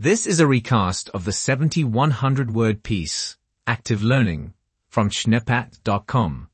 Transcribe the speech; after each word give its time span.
This 0.00 0.28
is 0.28 0.38
a 0.38 0.46
recast 0.46 1.08
of 1.08 1.24
the 1.24 1.32
7100 1.32 2.54
word 2.54 2.84
piece, 2.84 3.36
Active 3.66 4.00
Learning, 4.00 4.54
from 4.88 5.10
schneppat.com. 5.10 6.48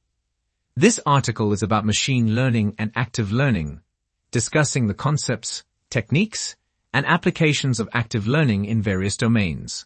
This 0.74 0.98
article 1.04 1.52
is 1.52 1.62
about 1.62 1.84
machine 1.84 2.34
learning 2.34 2.74
and 2.78 2.90
active 2.96 3.32
learning, 3.32 3.82
discussing 4.30 4.86
the 4.86 4.94
concepts, 4.94 5.62
techniques, 5.90 6.56
and 6.94 7.04
applications 7.04 7.80
of 7.80 7.88
active 7.92 8.26
learning 8.26 8.64
in 8.64 8.80
various 8.80 9.18
domains. 9.18 9.84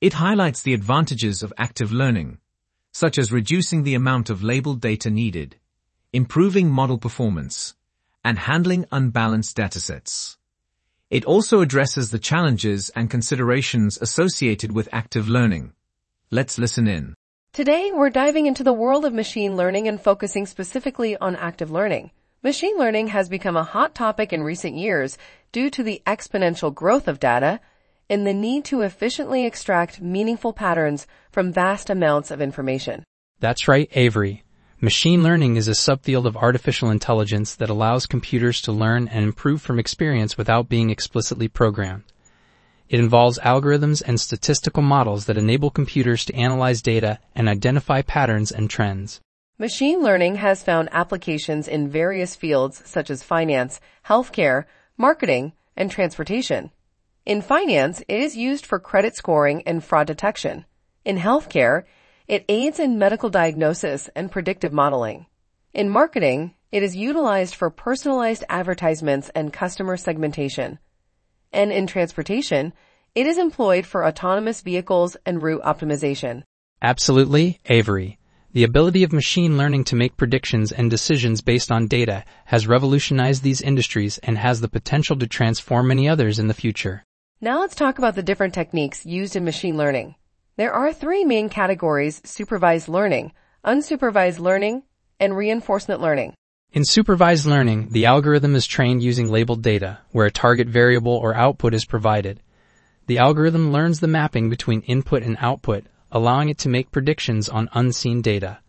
It 0.00 0.14
highlights 0.14 0.62
the 0.62 0.74
advantages 0.74 1.44
of 1.44 1.52
active 1.56 1.92
learning, 1.92 2.38
such 2.92 3.16
as 3.16 3.30
reducing 3.30 3.84
the 3.84 3.94
amount 3.94 4.28
of 4.28 4.42
labeled 4.42 4.80
data 4.80 5.08
needed, 5.08 5.54
improving 6.12 6.68
model 6.68 6.98
performance, 6.98 7.76
and 8.24 8.40
handling 8.40 8.86
unbalanced 8.90 9.56
datasets. 9.56 10.36
It 11.08 11.24
also 11.24 11.60
addresses 11.60 12.10
the 12.10 12.18
challenges 12.18 12.90
and 12.90 13.08
considerations 13.08 13.96
associated 14.00 14.72
with 14.72 14.88
active 14.92 15.28
learning. 15.28 15.72
Let's 16.32 16.58
listen 16.58 16.88
in. 16.88 17.14
Today, 17.52 17.92
we're 17.94 18.10
diving 18.10 18.46
into 18.46 18.64
the 18.64 18.72
world 18.72 19.04
of 19.04 19.14
machine 19.14 19.56
learning 19.56 19.86
and 19.86 20.00
focusing 20.00 20.46
specifically 20.46 21.16
on 21.16 21.36
active 21.36 21.70
learning. 21.70 22.10
Machine 22.42 22.76
learning 22.76 23.08
has 23.08 23.28
become 23.28 23.56
a 23.56 23.62
hot 23.62 23.94
topic 23.94 24.32
in 24.32 24.42
recent 24.42 24.74
years 24.74 25.16
due 25.52 25.70
to 25.70 25.84
the 25.84 26.02
exponential 26.06 26.74
growth 26.74 27.06
of 27.06 27.20
data 27.20 27.60
and 28.10 28.26
the 28.26 28.34
need 28.34 28.64
to 28.64 28.80
efficiently 28.80 29.46
extract 29.46 30.00
meaningful 30.00 30.52
patterns 30.52 31.06
from 31.30 31.52
vast 31.52 31.88
amounts 31.88 32.32
of 32.32 32.40
information. 32.40 33.04
That's 33.38 33.68
right, 33.68 33.88
Avery. 33.92 34.42
Machine 34.78 35.22
learning 35.22 35.56
is 35.56 35.68
a 35.68 35.70
subfield 35.70 36.26
of 36.26 36.36
artificial 36.36 36.90
intelligence 36.90 37.54
that 37.54 37.70
allows 37.70 38.04
computers 38.04 38.60
to 38.60 38.72
learn 38.72 39.08
and 39.08 39.24
improve 39.24 39.62
from 39.62 39.78
experience 39.78 40.36
without 40.36 40.68
being 40.68 40.90
explicitly 40.90 41.48
programmed. 41.48 42.04
It 42.90 43.00
involves 43.00 43.38
algorithms 43.38 44.02
and 44.04 44.20
statistical 44.20 44.82
models 44.82 45.24
that 45.24 45.38
enable 45.38 45.70
computers 45.70 46.26
to 46.26 46.34
analyze 46.34 46.82
data 46.82 47.20
and 47.34 47.48
identify 47.48 48.02
patterns 48.02 48.52
and 48.52 48.68
trends. 48.68 49.22
Machine 49.58 50.02
learning 50.02 50.34
has 50.36 50.62
found 50.62 50.90
applications 50.92 51.66
in 51.66 51.88
various 51.88 52.36
fields 52.36 52.82
such 52.84 53.08
as 53.08 53.22
finance, 53.22 53.80
healthcare, 54.04 54.66
marketing, 54.98 55.54
and 55.74 55.90
transportation. 55.90 56.70
In 57.24 57.40
finance, 57.40 58.02
it 58.08 58.20
is 58.20 58.36
used 58.36 58.66
for 58.66 58.78
credit 58.78 59.16
scoring 59.16 59.62
and 59.64 59.82
fraud 59.82 60.06
detection. 60.06 60.66
In 61.02 61.16
healthcare, 61.16 61.84
it 62.28 62.44
aids 62.48 62.80
in 62.80 62.98
medical 62.98 63.30
diagnosis 63.30 64.10
and 64.16 64.30
predictive 64.30 64.72
modeling. 64.72 65.26
In 65.72 65.88
marketing, 65.88 66.54
it 66.72 66.82
is 66.82 66.96
utilized 66.96 67.54
for 67.54 67.70
personalized 67.70 68.42
advertisements 68.48 69.30
and 69.34 69.52
customer 69.52 69.96
segmentation. 69.96 70.78
And 71.52 71.70
in 71.70 71.86
transportation, 71.86 72.72
it 73.14 73.26
is 73.26 73.38
employed 73.38 73.86
for 73.86 74.04
autonomous 74.04 74.60
vehicles 74.60 75.16
and 75.24 75.42
route 75.42 75.62
optimization. 75.62 76.42
Absolutely, 76.82 77.60
Avery. 77.66 78.18
The 78.52 78.64
ability 78.64 79.04
of 79.04 79.12
machine 79.12 79.56
learning 79.56 79.84
to 79.84 79.96
make 79.96 80.16
predictions 80.16 80.72
and 80.72 80.90
decisions 80.90 81.42
based 81.42 81.70
on 81.70 81.86
data 81.86 82.24
has 82.46 82.66
revolutionized 82.66 83.42
these 83.42 83.60
industries 83.60 84.18
and 84.18 84.36
has 84.38 84.60
the 84.60 84.68
potential 84.68 85.16
to 85.16 85.26
transform 85.26 85.88
many 85.88 86.08
others 86.08 86.38
in 86.38 86.48
the 86.48 86.54
future. 86.54 87.04
Now 87.40 87.60
let's 87.60 87.74
talk 87.74 87.98
about 87.98 88.14
the 88.14 88.22
different 88.22 88.54
techniques 88.54 89.06
used 89.06 89.36
in 89.36 89.44
machine 89.44 89.76
learning. 89.76 90.16
There 90.56 90.72
are 90.72 90.90
three 90.90 91.22
main 91.22 91.50
categories, 91.50 92.22
supervised 92.24 92.88
learning, 92.88 93.32
unsupervised 93.62 94.38
learning, 94.38 94.84
and 95.20 95.36
reinforcement 95.36 96.00
learning. 96.00 96.32
In 96.72 96.82
supervised 96.82 97.44
learning, 97.44 97.90
the 97.90 98.06
algorithm 98.06 98.54
is 98.54 98.66
trained 98.66 99.02
using 99.02 99.30
labeled 99.30 99.62
data, 99.62 99.98
where 100.12 100.24
a 100.24 100.30
target 100.30 100.66
variable 100.66 101.12
or 101.12 101.34
output 101.34 101.74
is 101.74 101.84
provided. 101.84 102.40
The 103.06 103.18
algorithm 103.18 103.70
learns 103.70 104.00
the 104.00 104.08
mapping 104.08 104.48
between 104.48 104.80
input 104.82 105.22
and 105.22 105.36
output, 105.40 105.84
allowing 106.10 106.48
it 106.48 106.56
to 106.60 106.70
make 106.70 106.90
predictions 106.90 107.50
on 107.50 107.68
unseen 107.74 108.22
data. 108.22 108.60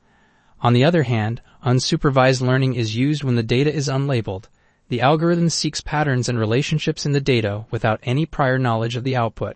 On 0.60 0.74
the 0.74 0.84
other 0.84 1.04
hand, 1.04 1.42
unsupervised 1.66 2.42
learning 2.42 2.76
is 2.76 2.98
used 2.98 3.24
when 3.24 3.36
the 3.36 3.44
data 3.44 3.74
is 3.74 3.88
unlabeled, 3.88 4.50
the 4.90 5.00
algorithm 5.00 5.50
seeks 5.50 5.80
patterns 5.80 6.28
and 6.28 6.38
relationships 6.38 7.06
in 7.06 7.14
the 7.14 7.22
data 7.22 7.66
without 7.72 8.02
any 8.04 8.26
prior 8.26 8.60
knowledge 8.60 8.98
of 8.98 9.06
the 9.06 9.16
output. 9.16 9.56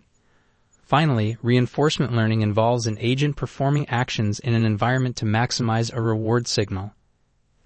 Finally, 0.82 1.36
reinforcement 1.42 2.12
learning 2.12 2.42
involves 2.42 2.86
an 2.86 2.98
agent 3.00 3.36
performing 3.36 3.88
actions 3.88 4.38
in 4.38 4.54
an 4.54 4.64
environment 4.64 5.16
to 5.16 5.24
maximize 5.24 5.92
a 5.92 6.00
reward 6.00 6.46
signal. 6.46 6.92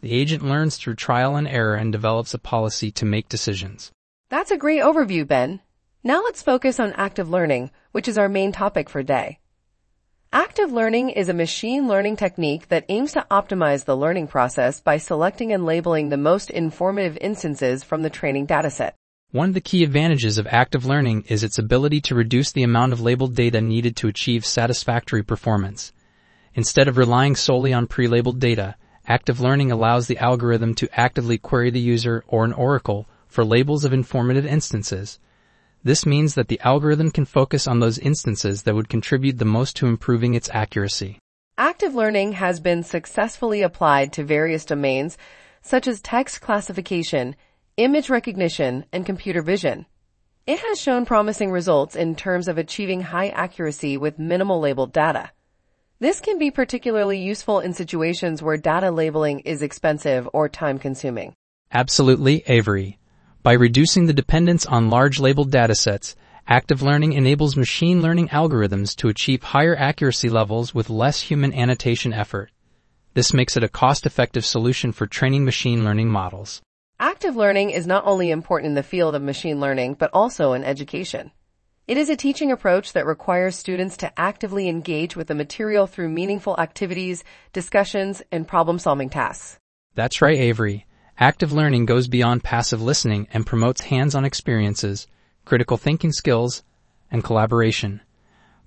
The 0.01 0.13
agent 0.13 0.45
learns 0.45 0.77
through 0.77 0.95
trial 0.95 1.35
and 1.35 1.49
error 1.49 1.75
and 1.75 1.91
develops 1.91 2.35
a 2.35 2.39
policy 2.39 2.91
to 2.93 3.05
make 3.05 3.29
decisions. 3.29 3.91
That's 4.29 4.51
a 4.51 4.57
great 4.57 4.83
overview, 4.83 5.27
Ben. 5.27 5.61
Now 6.05 6.23
let's 6.23 6.43
focus 6.43 6.79
on 6.79 6.93
active 6.93 7.29
learning, 7.29 7.73
which 7.91 8.07
is 8.07 8.19
our 8.19 8.29
main 8.29 8.53
topic 8.53 8.89
for 8.89 9.03
today. 9.03 9.41
Active 10.33 10.71
learning 10.71 11.11
is 11.11 11.29
a 11.29 11.35
machine 11.35 11.89
learning 11.89 12.17
technique 12.17 12.69
that 12.69 12.85
aims 12.89 13.13
to 13.13 13.27
optimize 13.31 13.85
the 13.85 13.97
learning 13.97 14.27
process 14.27 14.81
by 14.81 14.99
selecting 14.99 15.53
and 15.53 15.65
labeling 15.65 16.11
the 16.11 16.17
most 16.17 16.51
informative 16.51 17.17
instances 17.21 17.83
from 17.83 18.03
the 18.03 18.11
training 18.11 18.47
dataset. 18.47 18.93
One 19.37 19.51
of 19.51 19.55
the 19.55 19.61
key 19.61 19.85
advantages 19.85 20.39
of 20.39 20.47
active 20.47 20.87
learning 20.87 21.25
is 21.29 21.45
its 21.45 21.59
ability 21.59 22.01
to 22.01 22.15
reduce 22.15 22.53
the 22.53 22.63
amount 22.63 22.95
of 22.95 23.03
labeled 23.03 23.35
data 23.35 23.61
needed 23.61 23.95
to 23.97 24.09
achieve 24.09 24.47
satisfactory 24.47 25.23
performance. 25.23 25.93
Instead 26.55 26.89
of 26.89 26.97
relying 26.97 27.37
solely 27.37 27.71
on 27.71 27.87
pre-labeled 27.87 28.41
data, 28.41 28.77
active 29.07 29.39
learning 29.39 29.71
allows 29.71 30.07
the 30.07 30.17
algorithm 30.17 30.75
to 30.77 30.89
actively 30.99 31.37
query 31.37 31.69
the 31.69 31.79
user 31.79 32.25
or 32.29 32.47
an 32.47 32.55
oracle 32.55 33.07
for 33.29 33.45
labels 33.45 33.85
of 33.85 33.93
informative 33.93 34.47
instances. 34.47 35.19
This 35.85 36.07
means 36.07 36.35
that 36.35 36.49
the 36.49 36.61
algorithm 36.61 37.11
can 37.11 37.27
focus 37.27 37.67
on 37.67 37.79
those 37.79 37.99
instances 37.99 38.63
that 38.63 38.75
would 38.75 38.89
contribute 38.89 39.37
the 39.37 39.45
most 39.45 39.77
to 39.77 39.87
improving 39.87 40.33
its 40.33 40.49
accuracy. 40.55 41.19
Active 41.59 41.95
learning 41.95 42.33
has 42.33 42.59
been 42.59 42.83
successfully 42.83 43.61
applied 43.61 44.15
to 44.15 44.25
various 44.25 44.65
domains 44.65 45.19
such 45.61 45.87
as 45.87 46.01
text 46.01 46.41
classification, 46.41 47.37
image 47.77 48.09
recognition, 48.09 48.87
and 48.91 49.05
computer 49.05 49.43
vision. 49.43 49.85
It 50.47 50.61
has 50.61 50.81
shown 50.81 51.05
promising 51.05 51.51
results 51.51 51.95
in 51.95 52.17
terms 52.17 52.49
of 52.49 52.57
achieving 52.57 53.03
high 53.03 53.29
accuracy 53.29 53.99
with 53.99 54.19
minimal 54.19 54.61
labeled 54.61 54.95
data. 54.95 55.31
This 55.99 56.21
can 56.21 56.39
be 56.39 56.51
particularly 56.51 57.19
useful 57.19 57.61
in 57.61 57.75
situations 57.75 58.43
where 58.43 58.57
data 58.57 58.91
labeling 58.91 59.41
is 59.41 59.61
expensive 59.61 60.27
or 60.33 60.49
time 60.49 60.79
consuming. 60.79 61.35
Absolutely, 61.71 62.45
Avery. 62.47 62.99
By 63.43 63.53
reducing 63.53 64.07
the 64.07 64.15
dependence 64.15 64.65
on 64.65 64.89
large 64.89 65.21
labeled 65.21 65.51
datasets, 65.51 66.15
active 66.49 66.81
learning 66.81 67.13
enables 67.13 67.57
machine 67.57 68.01
learning 68.01 68.29
algorithms 68.29 68.97
to 68.97 69.09
achieve 69.09 69.43
higher 69.43 69.77
accuracy 69.77 70.31
levels 70.31 70.75
with 70.75 70.89
less 70.89 71.21
human 71.21 71.53
annotation 71.53 72.15
effort. 72.15 72.51
This 73.13 73.35
makes 73.35 73.55
it 73.55 73.65
a 73.65 73.69
cost-effective 73.69 74.47
solution 74.47 74.93
for 74.93 75.07
training 75.07 75.45
machine 75.45 75.85
learning 75.85 76.09
models. 76.09 76.63
Active 76.99 77.37
learning 77.37 77.69
is 77.69 77.87
not 77.87 78.07
only 78.07 78.31
important 78.31 78.71
in 78.71 78.75
the 78.75 78.83
field 78.83 79.15
of 79.15 79.21
machine 79.21 79.61
learning, 79.61 79.95
but 79.99 80.09
also 80.15 80.55
in 80.55 80.65
education. 80.65 81.31
It 81.87 81.99
is 81.99 82.09
a 82.09 82.17
teaching 82.17 82.51
approach 82.51 82.95
that 82.95 83.05
requires 83.05 83.55
students 83.55 83.99
to 83.99 84.19
actively 84.19 84.67
engage 84.67 85.15
with 85.15 85.27
the 85.27 85.35
material 85.35 85.87
through 85.87 86.09
meaningful 86.09 86.59
activities, 86.59 87.23
discussions, 87.53 88.23
and 88.33 88.49
problem-solving 88.49 89.11
tasks. 89.11 89.59
That's 89.95 90.23
right, 90.23 90.39
Avery. 90.39 90.87
Active 91.19 91.53
learning 91.53 91.85
goes 91.85 92.09
beyond 92.09 92.43
passive 92.43 92.81
listening 92.81 93.29
and 93.31 93.45
promotes 93.45 93.83
hands-on 93.83 94.25
experiences, 94.25 95.07
critical 95.45 95.77
thinking 95.77 96.13
skills, 96.13 96.63
and 97.11 97.23
collaboration. 97.23 98.01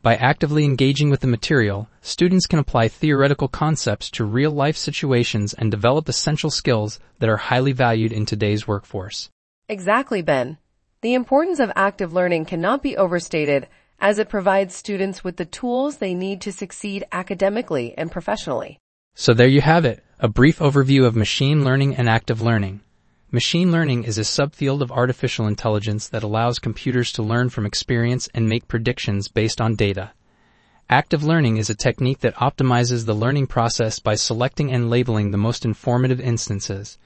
By 0.02 0.16
actively 0.16 0.64
engaging 0.64 1.10
with 1.10 1.20
the 1.20 1.28
material, 1.28 1.90
students 2.02 2.48
can 2.48 2.58
apply 2.58 2.88
theoretical 2.88 3.50
concepts 3.50 4.10
to 4.12 4.24
real-life 4.24 4.78
situations 4.78 5.54
and 5.54 5.70
develop 5.70 6.08
essential 6.08 6.50
skills 6.50 7.02
that 7.20 7.28
are 7.28 7.36
highly 7.36 7.74
valued 7.74 8.14
in 8.14 8.26
today's 8.26 8.66
workforce. 8.66 9.30
Exactly, 9.68 10.22
Ben. 10.22 10.58
The 11.02 11.16
importance 11.16 11.60
of 11.60 11.74
active 11.76 12.14
learning 12.14 12.46
cannot 12.46 12.82
be 12.82 12.96
overstated 12.96 13.68
as 14.00 14.20
it 14.20 14.30
provides 14.30 14.74
students 14.74 15.26
with 15.26 15.36
the 15.36 15.46
tools 15.46 15.98
they 15.98 16.14
need 16.14 16.40
to 16.42 16.54
succeed 16.54 17.04
academically 17.12 17.94
and 17.98 18.10
professionally. 18.10 18.80
So 19.16 19.34
there 19.34 19.50
you 19.50 19.60
have 19.60 19.84
it, 19.84 20.02
a 20.20 20.30
brief 20.30 20.60
overview 20.60 21.06
of 21.06 21.16
machine 21.18 21.66
learning 21.66 21.98
and 21.98 22.08
active 22.08 22.42
learning. 22.42 22.80
Machine 23.32 23.72
learning 23.72 24.06
is 24.06 24.18
a 24.18 24.22
subfield 24.22 24.82
of 24.82 24.92
artificial 24.92 25.46
intelligence 25.46 26.10
that 26.10 26.24
allows 26.24 26.58
computers 26.58 27.12
to 27.12 27.22
learn 27.22 27.48
from 27.50 27.64
experience 27.64 28.28
and 28.34 28.50
make 28.50 28.68
predictions 28.68 29.28
based 29.28 29.62
on 29.62 29.76
data. 29.76 30.14
Active 30.90 31.24
learning 31.24 31.58
is 31.58 31.70
a 31.70 31.76
technique 31.76 32.22
that 32.22 32.34
optimizes 32.38 33.06
the 33.06 33.14
learning 33.14 33.46
process 33.46 34.00
by 34.00 34.16
selecting 34.16 34.72
and 34.72 34.90
labeling 34.90 35.30
the 35.30 35.38
most 35.38 35.64
informative 35.64 36.20
instances. 36.20 36.98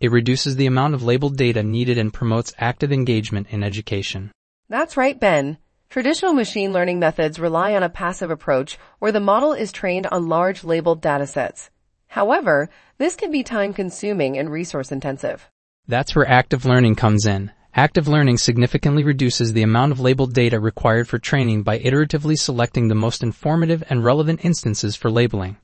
It 0.00 0.10
reduces 0.10 0.56
the 0.56 0.66
amount 0.66 0.92
of 0.92 1.02
labeled 1.02 1.38
data 1.38 1.62
needed 1.62 1.96
and 1.96 2.12
promotes 2.12 2.52
active 2.58 2.92
engagement 2.92 3.46
in 3.48 3.64
education. 3.64 4.32
That's 4.68 4.98
right, 4.98 5.18
Ben. 5.18 5.56
Traditional 5.88 6.34
machine 6.34 6.74
learning 6.74 6.98
methods 6.98 7.40
rely 7.40 7.74
on 7.74 7.82
a 7.82 7.88
passive 7.88 8.30
approach 8.30 8.76
where 8.98 9.12
the 9.12 9.18
model 9.18 9.54
is 9.54 9.72
trained 9.72 10.08
on 10.08 10.28
large 10.28 10.62
labeled 10.62 11.00
datasets. 11.00 11.70
However, 12.08 12.68
this 12.98 13.16
can 13.16 13.30
be 13.30 13.42
time 13.42 13.72
consuming 13.72 14.36
and 14.36 14.50
resource 14.50 14.92
intensive. 14.92 15.50
That's 15.86 16.16
where 16.16 16.26
active 16.26 16.64
learning 16.64 16.94
comes 16.94 17.26
in. 17.26 17.52
Active 17.74 18.08
learning 18.08 18.38
significantly 18.38 19.04
reduces 19.04 19.52
the 19.52 19.62
amount 19.62 19.92
of 19.92 20.00
labeled 20.00 20.32
data 20.32 20.58
required 20.58 21.08
for 21.08 21.18
training 21.18 21.62
by 21.62 21.78
iteratively 21.78 22.38
selecting 22.38 22.88
the 22.88 22.94
most 22.94 23.22
informative 23.22 23.84
and 23.90 24.02
relevant 24.02 24.42
instances 24.44 24.96
for 24.96 25.10
labeling. 25.10 25.58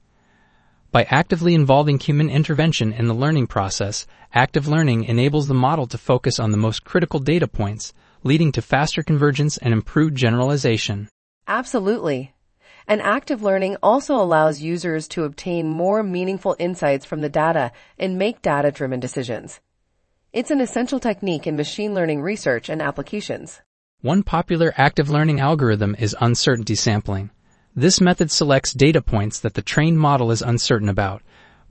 By 0.92 1.04
actively 1.04 1.54
involving 1.54 1.98
human 1.98 2.28
intervention 2.28 2.92
in 2.92 3.06
the 3.06 3.14
learning 3.14 3.46
process, 3.46 4.06
active 4.34 4.68
learning 4.68 5.04
enables 5.04 5.48
the 5.48 5.54
model 5.54 5.86
to 5.86 5.96
focus 5.96 6.38
on 6.38 6.50
the 6.50 6.58
most 6.58 6.84
critical 6.84 7.20
data 7.20 7.48
points, 7.48 7.94
leading 8.22 8.52
to 8.52 8.60
faster 8.60 9.02
convergence 9.02 9.56
and 9.56 9.72
improved 9.72 10.16
generalization. 10.16 11.08
Absolutely. 11.48 12.34
And 12.86 13.00
active 13.00 13.40
learning 13.40 13.78
also 13.82 14.16
allows 14.16 14.60
users 14.60 15.08
to 15.08 15.24
obtain 15.24 15.66
more 15.66 16.02
meaningful 16.02 16.56
insights 16.58 17.06
from 17.06 17.22
the 17.22 17.30
data 17.30 17.72
and 17.98 18.18
make 18.18 18.42
data-driven 18.42 19.00
decisions. 19.00 19.60
It's 20.32 20.52
an 20.52 20.60
essential 20.60 21.00
technique 21.00 21.48
in 21.48 21.56
machine 21.56 21.92
learning 21.92 22.22
research 22.22 22.68
and 22.68 22.80
applications. 22.80 23.62
One 24.00 24.22
popular 24.22 24.72
active 24.76 25.10
learning 25.10 25.40
algorithm 25.40 25.96
is 25.98 26.14
uncertainty 26.20 26.76
sampling. 26.76 27.30
This 27.74 28.00
method 28.00 28.30
selects 28.30 28.72
data 28.72 29.02
points 29.02 29.40
that 29.40 29.54
the 29.54 29.62
trained 29.62 29.98
model 29.98 30.30
is 30.30 30.40
uncertain 30.40 30.88
about. 30.88 31.22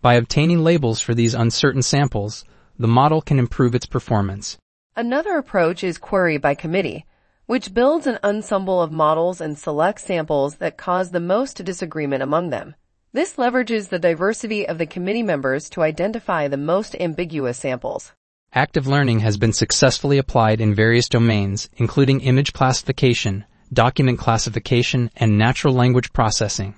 By 0.01 0.15
obtaining 0.15 0.61
labels 0.61 0.99
for 0.99 1.15
these 1.15 1.33
uncertain 1.33 1.81
samples, 1.81 2.43
the 2.77 2.85
model 2.85 3.21
can 3.21 3.39
improve 3.39 3.75
its 3.75 3.85
performance. 3.85 4.57
Another 4.93 5.37
approach 5.37 5.81
is 5.81 5.97
query 5.97 6.37
by 6.37 6.53
committee, 6.53 7.05
which 7.45 7.73
builds 7.73 8.07
an 8.07 8.19
ensemble 8.25 8.81
of 8.81 8.91
models 8.91 9.39
and 9.39 9.57
selects 9.57 10.03
samples 10.03 10.55
that 10.55 10.75
cause 10.75 11.11
the 11.11 11.21
most 11.21 11.63
disagreement 11.63 12.23
among 12.23 12.49
them. 12.49 12.75
This 13.13 13.37
leverages 13.37 13.87
the 13.87 13.99
diversity 13.99 14.67
of 14.67 14.79
the 14.79 14.85
committee 14.85 15.23
members 15.23 15.69
to 15.69 15.81
identify 15.81 16.49
the 16.49 16.57
most 16.57 16.93
ambiguous 16.99 17.57
samples. 17.57 18.11
Active 18.53 18.87
learning 18.87 19.19
has 19.19 19.37
been 19.37 19.53
successfully 19.53 20.17
applied 20.17 20.59
in 20.59 20.73
various 20.73 21.07
domains, 21.07 21.69
including 21.77 22.21
image 22.21 22.51
classification, 22.51 23.45
document 23.71 24.17
classification, 24.17 25.11
and 25.15 25.37
natural 25.37 25.75
language 25.75 26.11
processing. 26.13 26.73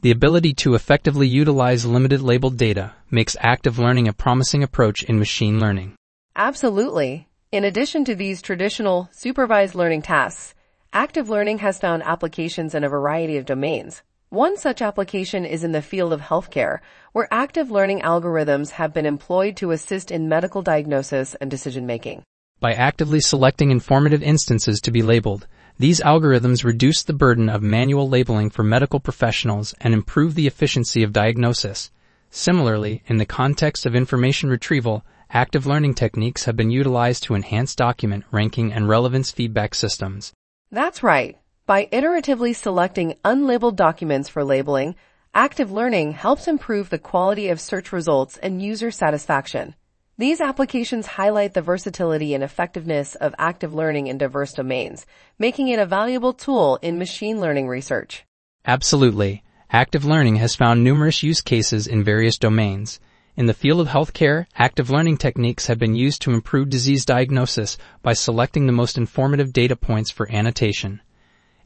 The 0.00 0.10
ability 0.10 0.52
to 0.54 0.74
effectively 0.74 1.28
utilize 1.28 1.86
limited 1.86 2.22
labeled 2.22 2.56
data 2.56 2.92
makes 3.08 3.36
active 3.38 3.78
learning 3.78 4.08
a 4.08 4.12
promising 4.12 4.64
approach 4.64 5.04
in 5.04 5.20
machine 5.20 5.60
learning. 5.60 5.94
Absolutely. 6.34 7.28
In 7.52 7.62
addition 7.62 8.04
to 8.06 8.16
these 8.16 8.42
traditional 8.42 9.08
supervised 9.12 9.76
learning 9.76 10.02
tasks, 10.02 10.54
active 10.92 11.28
learning 11.28 11.58
has 11.58 11.78
found 11.78 12.02
applications 12.02 12.74
in 12.74 12.82
a 12.82 12.88
variety 12.88 13.36
of 13.36 13.46
domains. 13.46 14.02
One 14.36 14.58
such 14.58 14.82
application 14.82 15.46
is 15.46 15.64
in 15.64 15.72
the 15.72 15.80
field 15.80 16.12
of 16.12 16.20
healthcare, 16.20 16.80
where 17.12 17.26
active 17.30 17.70
learning 17.70 18.00
algorithms 18.00 18.72
have 18.72 18.92
been 18.92 19.06
employed 19.06 19.56
to 19.56 19.70
assist 19.70 20.10
in 20.10 20.28
medical 20.28 20.60
diagnosis 20.60 21.34
and 21.36 21.50
decision 21.50 21.86
making. 21.86 22.22
By 22.60 22.74
actively 22.74 23.20
selecting 23.20 23.70
informative 23.70 24.22
instances 24.22 24.78
to 24.82 24.90
be 24.90 25.00
labeled, 25.00 25.46
these 25.78 26.02
algorithms 26.02 26.64
reduce 26.64 27.02
the 27.02 27.14
burden 27.14 27.48
of 27.48 27.62
manual 27.62 28.10
labeling 28.10 28.50
for 28.50 28.62
medical 28.62 29.00
professionals 29.00 29.74
and 29.80 29.94
improve 29.94 30.34
the 30.34 30.46
efficiency 30.46 31.02
of 31.02 31.14
diagnosis. 31.14 31.90
Similarly, 32.28 33.02
in 33.06 33.16
the 33.16 33.24
context 33.24 33.86
of 33.86 33.96
information 33.96 34.50
retrieval, 34.50 35.02
active 35.30 35.66
learning 35.66 35.94
techniques 35.94 36.44
have 36.44 36.56
been 36.56 36.70
utilized 36.70 37.22
to 37.22 37.34
enhance 37.34 37.74
document 37.74 38.24
ranking 38.30 38.70
and 38.70 38.86
relevance 38.86 39.30
feedback 39.30 39.74
systems. 39.74 40.34
That's 40.70 41.02
right. 41.02 41.38
By 41.66 41.86
iteratively 41.86 42.54
selecting 42.54 43.16
unlabeled 43.24 43.74
documents 43.74 44.28
for 44.28 44.44
labeling, 44.44 44.94
active 45.34 45.72
learning 45.72 46.12
helps 46.12 46.46
improve 46.46 46.90
the 46.90 46.98
quality 46.98 47.48
of 47.48 47.60
search 47.60 47.90
results 47.90 48.36
and 48.36 48.62
user 48.62 48.92
satisfaction. 48.92 49.74
These 50.16 50.40
applications 50.40 51.08
highlight 51.08 51.54
the 51.54 51.62
versatility 51.62 52.34
and 52.34 52.44
effectiveness 52.44 53.16
of 53.16 53.34
active 53.36 53.74
learning 53.74 54.06
in 54.06 54.16
diverse 54.16 54.52
domains, 54.52 55.06
making 55.40 55.66
it 55.66 55.80
a 55.80 55.86
valuable 55.86 56.32
tool 56.32 56.78
in 56.82 57.00
machine 57.00 57.40
learning 57.40 57.66
research. 57.66 58.24
Absolutely. 58.64 59.42
Active 59.68 60.04
learning 60.04 60.36
has 60.36 60.54
found 60.54 60.84
numerous 60.84 61.24
use 61.24 61.40
cases 61.40 61.88
in 61.88 62.04
various 62.04 62.38
domains. 62.38 63.00
In 63.34 63.46
the 63.46 63.52
field 63.52 63.80
of 63.80 63.88
healthcare, 63.88 64.46
active 64.54 64.88
learning 64.88 65.16
techniques 65.16 65.66
have 65.66 65.80
been 65.80 65.96
used 65.96 66.22
to 66.22 66.30
improve 66.30 66.70
disease 66.70 67.04
diagnosis 67.04 67.76
by 68.04 68.12
selecting 68.12 68.66
the 68.66 68.72
most 68.72 68.96
informative 68.96 69.52
data 69.52 69.74
points 69.74 70.12
for 70.12 70.30
annotation. 70.30 71.00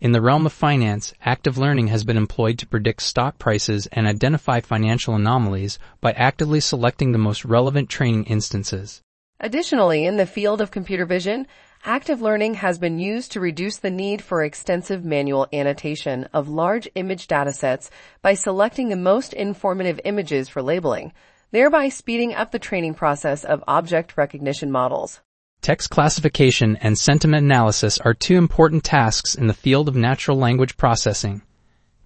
In 0.00 0.12
the 0.12 0.22
realm 0.22 0.46
of 0.46 0.54
finance, 0.54 1.12
active 1.26 1.58
learning 1.58 1.88
has 1.88 2.04
been 2.04 2.16
employed 2.16 2.58
to 2.58 2.66
predict 2.66 3.02
stock 3.02 3.38
prices 3.38 3.86
and 3.92 4.06
identify 4.06 4.60
financial 4.60 5.14
anomalies 5.14 5.78
by 6.00 6.12
actively 6.12 6.58
selecting 6.60 7.12
the 7.12 7.18
most 7.18 7.44
relevant 7.44 7.90
training 7.90 8.24
instances. 8.24 9.02
Additionally, 9.40 10.06
in 10.06 10.16
the 10.16 10.24
field 10.24 10.62
of 10.62 10.70
computer 10.70 11.04
vision, 11.04 11.46
active 11.84 12.22
learning 12.22 12.54
has 12.54 12.78
been 12.78 12.98
used 12.98 13.32
to 13.32 13.40
reduce 13.40 13.76
the 13.76 13.90
need 13.90 14.22
for 14.22 14.42
extensive 14.42 15.04
manual 15.04 15.46
annotation 15.52 16.24
of 16.32 16.48
large 16.48 16.88
image 16.94 17.28
datasets 17.28 17.90
by 18.22 18.32
selecting 18.32 18.88
the 18.88 18.96
most 18.96 19.34
informative 19.34 20.00
images 20.06 20.48
for 20.48 20.62
labeling, 20.62 21.12
thereby 21.50 21.90
speeding 21.90 22.32
up 22.32 22.52
the 22.52 22.58
training 22.58 22.94
process 22.94 23.44
of 23.44 23.62
object 23.68 24.16
recognition 24.16 24.70
models. 24.70 25.20
Text 25.62 25.90
classification 25.90 26.76
and 26.76 26.98
sentiment 26.98 27.44
analysis 27.44 27.98
are 27.98 28.14
two 28.14 28.38
important 28.38 28.82
tasks 28.82 29.34
in 29.34 29.46
the 29.46 29.52
field 29.52 29.88
of 29.88 29.94
natural 29.94 30.38
language 30.38 30.78
processing. 30.78 31.42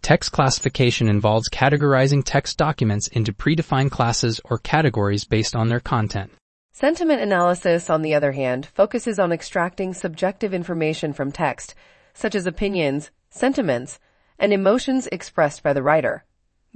Text 0.02 0.32
classification 0.32 1.06
involves 1.06 1.48
categorizing 1.48 2.22
text 2.24 2.58
documents 2.58 3.06
into 3.06 3.32
predefined 3.32 3.92
classes 3.92 4.40
or 4.44 4.58
categories 4.58 5.24
based 5.24 5.54
on 5.54 5.68
their 5.68 5.78
content. 5.78 6.32
Sentiment 6.72 7.20
analysis, 7.22 7.88
on 7.88 8.02
the 8.02 8.12
other 8.12 8.32
hand, 8.32 8.66
focuses 8.66 9.20
on 9.20 9.30
extracting 9.30 9.94
subjective 9.94 10.52
information 10.52 11.12
from 11.12 11.30
text, 11.30 11.76
such 12.12 12.34
as 12.34 12.48
opinions, 12.48 13.12
sentiments, 13.30 14.00
and 14.36 14.52
emotions 14.52 15.06
expressed 15.12 15.62
by 15.62 15.72
the 15.72 15.82
writer. 15.82 16.24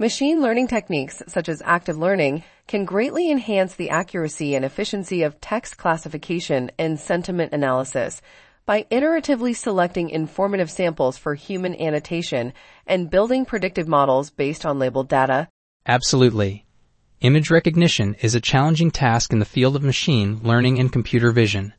Machine 0.01 0.41
learning 0.41 0.69
techniques 0.69 1.21
such 1.27 1.49
as 1.49 1.61
active 1.65 1.97
learning 1.97 2.45
can 2.67 2.85
greatly 2.85 3.29
enhance 3.29 3.75
the 3.75 3.89
accuracy 3.89 4.55
and 4.55 4.63
efficiency 4.63 5.23
of 5.23 5.41
text 5.41 5.77
classification 5.77 6.71
and 6.79 6.97
sentiment 6.97 7.51
analysis 7.51 8.21
by 8.65 8.83
iteratively 8.83 9.53
selecting 9.53 10.09
informative 10.09 10.71
samples 10.71 11.17
for 11.17 11.35
human 11.35 11.75
annotation 11.81 12.53
and 12.87 13.09
building 13.09 13.43
predictive 13.43 13.89
models 13.89 14.29
based 14.29 14.65
on 14.65 14.79
labeled 14.79 15.09
data. 15.09 15.49
Absolutely. 15.85 16.65
Image 17.19 17.49
recognition 17.49 18.15
is 18.21 18.35
a 18.35 18.39
challenging 18.39 18.91
task 18.91 19.33
in 19.33 19.39
the 19.39 19.43
field 19.43 19.75
of 19.75 19.83
machine 19.83 20.39
learning 20.41 20.79
and 20.79 20.93
computer 20.93 21.33
vision. 21.33 21.73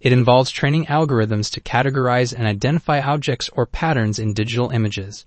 It 0.00 0.12
involves 0.12 0.50
training 0.50 0.84
algorithms 0.84 1.50
to 1.52 1.62
categorize 1.62 2.34
and 2.34 2.46
identify 2.46 3.00
objects 3.00 3.48
or 3.54 3.64
patterns 3.64 4.18
in 4.18 4.34
digital 4.34 4.68
images. 4.68 5.24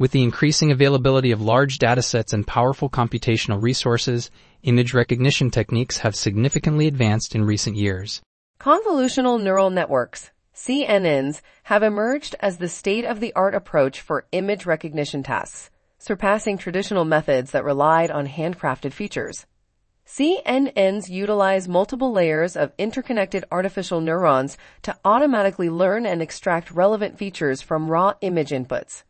With 0.00 0.12
the 0.12 0.22
increasing 0.22 0.72
availability 0.72 1.30
of 1.30 1.42
large 1.42 1.78
datasets 1.78 2.32
and 2.32 2.46
powerful 2.46 2.88
computational 2.88 3.60
resources, 3.60 4.30
image 4.62 4.94
recognition 4.94 5.50
techniques 5.50 5.98
have 5.98 6.16
significantly 6.16 6.86
advanced 6.86 7.34
in 7.34 7.44
recent 7.44 7.76
years. 7.76 8.22
Convolutional 8.58 9.38
neural 9.42 9.68
networks, 9.68 10.30
CNNs, 10.56 11.42
have 11.64 11.82
emerged 11.82 12.34
as 12.40 12.56
the 12.56 12.68
state-of-the-art 12.70 13.54
approach 13.54 14.00
for 14.00 14.24
image 14.32 14.64
recognition 14.64 15.22
tasks, 15.22 15.68
surpassing 15.98 16.56
traditional 16.56 17.04
methods 17.04 17.50
that 17.50 17.62
relied 17.62 18.10
on 18.10 18.26
handcrafted 18.26 18.94
features. 18.94 19.44
CNNs 20.06 21.10
utilize 21.10 21.68
multiple 21.68 22.10
layers 22.10 22.56
of 22.56 22.72
interconnected 22.78 23.44
artificial 23.52 24.00
neurons 24.00 24.56
to 24.80 24.96
automatically 25.04 25.68
learn 25.68 26.06
and 26.06 26.22
extract 26.22 26.70
relevant 26.70 27.18
features 27.18 27.60
from 27.60 27.90
raw 27.90 28.14
image 28.22 28.48
inputs. 28.48 29.02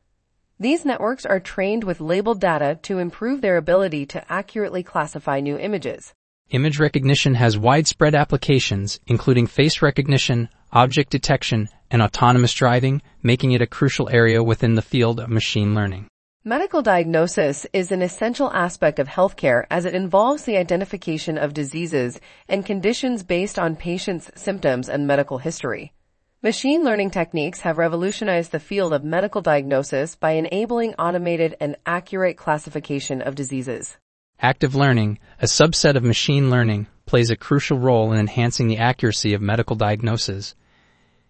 These 0.62 0.85
networks 0.85 1.25
are 1.25 1.40
trained 1.40 1.85
with 1.85 2.02
labeled 2.02 2.38
data 2.38 2.79
to 2.83 2.99
improve 2.99 3.40
their 3.40 3.57
ability 3.57 4.05
to 4.05 4.31
accurately 4.31 4.83
classify 4.83 5.40
new 5.40 5.57
images. 5.57 6.12
Image 6.50 6.79
recognition 6.79 7.35
has 7.37 7.57
widespread 7.57 8.14
applications, 8.14 9.00
including 9.07 9.47
face 9.47 9.81
recognition, 9.81 10.50
object 10.71 11.09
detection, 11.09 11.71
and 11.90 12.02
autonomous 12.02 12.52
driving, 12.52 13.00
making 13.23 13.52
it 13.52 13.62
a 13.62 13.67
crucial 13.67 14.11
area 14.11 14.43
within 14.43 14.75
the 14.75 14.83
field 14.83 15.19
of 15.19 15.31
machine 15.31 15.75
learning. 15.75 16.09
Medical 16.45 16.83
diagnosis 16.83 17.67
is 17.73 17.90
an 17.90 18.02
essential 18.02 18.52
aspect 18.52 18.99
of 18.99 19.09
healthcare 19.09 19.64
as 19.71 19.87
it 19.87 19.95
involves 19.95 20.45
the 20.45 20.59
identification 20.59 21.38
of 21.38 21.55
diseases 21.55 22.21
and 22.49 22.67
conditions 22.67 23.23
based 23.23 23.59
on 23.59 23.76
patients' 23.76 24.31
symptoms 24.35 24.90
and 24.90 25.07
medical 25.07 25.38
history. 25.38 25.95
Machine 26.42 26.85
learning 26.85 27.11
techniques 27.11 27.61
have 27.61 27.76
revolutionized 27.76 28.50
the 28.50 28.59
field 28.59 28.94
of 28.94 29.04
medical 29.04 29.42
diagnosis 29.42 30.14
by 30.14 30.30
enabling 30.30 30.94
automated 30.94 31.54
and 31.61 31.76
accurate 31.85 32.38
classification 32.38 33.20
of 33.20 33.35
diseases. 33.35 33.99
Active 34.40 34.75
learning, 34.75 35.18
a 35.38 35.44
subset 35.44 35.97
of 35.97 36.02
machine 36.02 36.49
learning, 36.49 36.87
plays 37.04 37.30
a 37.30 37.37
crucial 37.37 37.78
role 37.78 38.11
in 38.11 38.18
enhancing 38.18 38.68
the 38.68 38.78
accuracy 38.78 39.35
of 39.35 39.42
medical 39.42 39.76
diagnosis. 39.76 40.54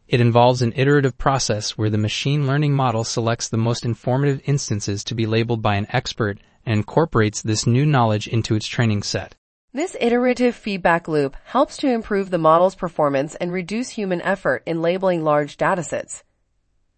It 0.07 0.21
involves 0.21 0.63
an 0.63 0.75
iterative 0.77 1.19
process 1.19 1.77
where 1.77 1.91
the 1.91 1.99
machine 1.99 2.47
learning 2.47 2.75
model 2.75 3.03
selects 3.03 3.49
the 3.49 3.57
most 3.57 3.85
informative 3.85 4.41
instances 4.45 5.03
to 5.03 5.17
be 5.17 5.27
labeled 5.27 5.61
by 5.61 5.75
an 5.75 5.89
expert 5.89 6.39
and 6.65 6.77
incorporates 6.77 7.43
this 7.43 7.67
new 7.67 7.85
knowledge 7.85 8.29
into 8.29 8.55
its 8.55 8.69
training 8.69 9.03
set. 9.03 9.35
This 9.73 9.97
iterative 10.01 10.57
feedback 10.57 11.07
loop 11.07 11.37
helps 11.45 11.77
to 11.77 11.89
improve 11.89 12.31
the 12.31 12.39
model's 12.39 12.75
performance 12.75 13.37
and 13.37 13.53
reduce 13.53 13.91
human 13.91 14.21
effort 14.23 14.65
in 14.67 14.83
labeling 14.83 15.23
large 15.23 15.57
datasets. 15.57 16.25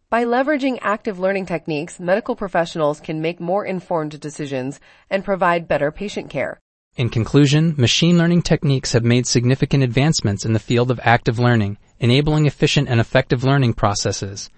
By 0.09 0.25
leveraging 0.25 0.79
active 0.81 1.19
learning 1.19 1.45
techniques, 1.45 2.01
medical 2.01 2.35
professionals 2.35 2.99
can 2.99 3.21
make 3.21 3.41
more 3.41 3.67
informed 3.67 4.19
decisions 4.19 4.81
and 5.11 5.23
provide 5.23 5.69
better 5.69 5.93
patient 5.93 6.31
care. 6.31 6.61
In 6.97 7.11
conclusion, 7.11 7.75
machine 7.77 8.17
learning 8.17 8.41
techniques 8.41 8.95
have 8.95 9.05
made 9.05 9.27
significant 9.27 9.85
advancements 9.85 10.47
in 10.47 10.55
the 10.55 10.59
field 10.59 10.91
of 10.91 10.99
active 11.03 11.39
learning, 11.39 11.77
enabling 12.01 12.47
efficient 12.47 12.89
and 12.89 13.01
effective 13.01 13.45
learning 13.45 13.75
processes. 13.75 14.49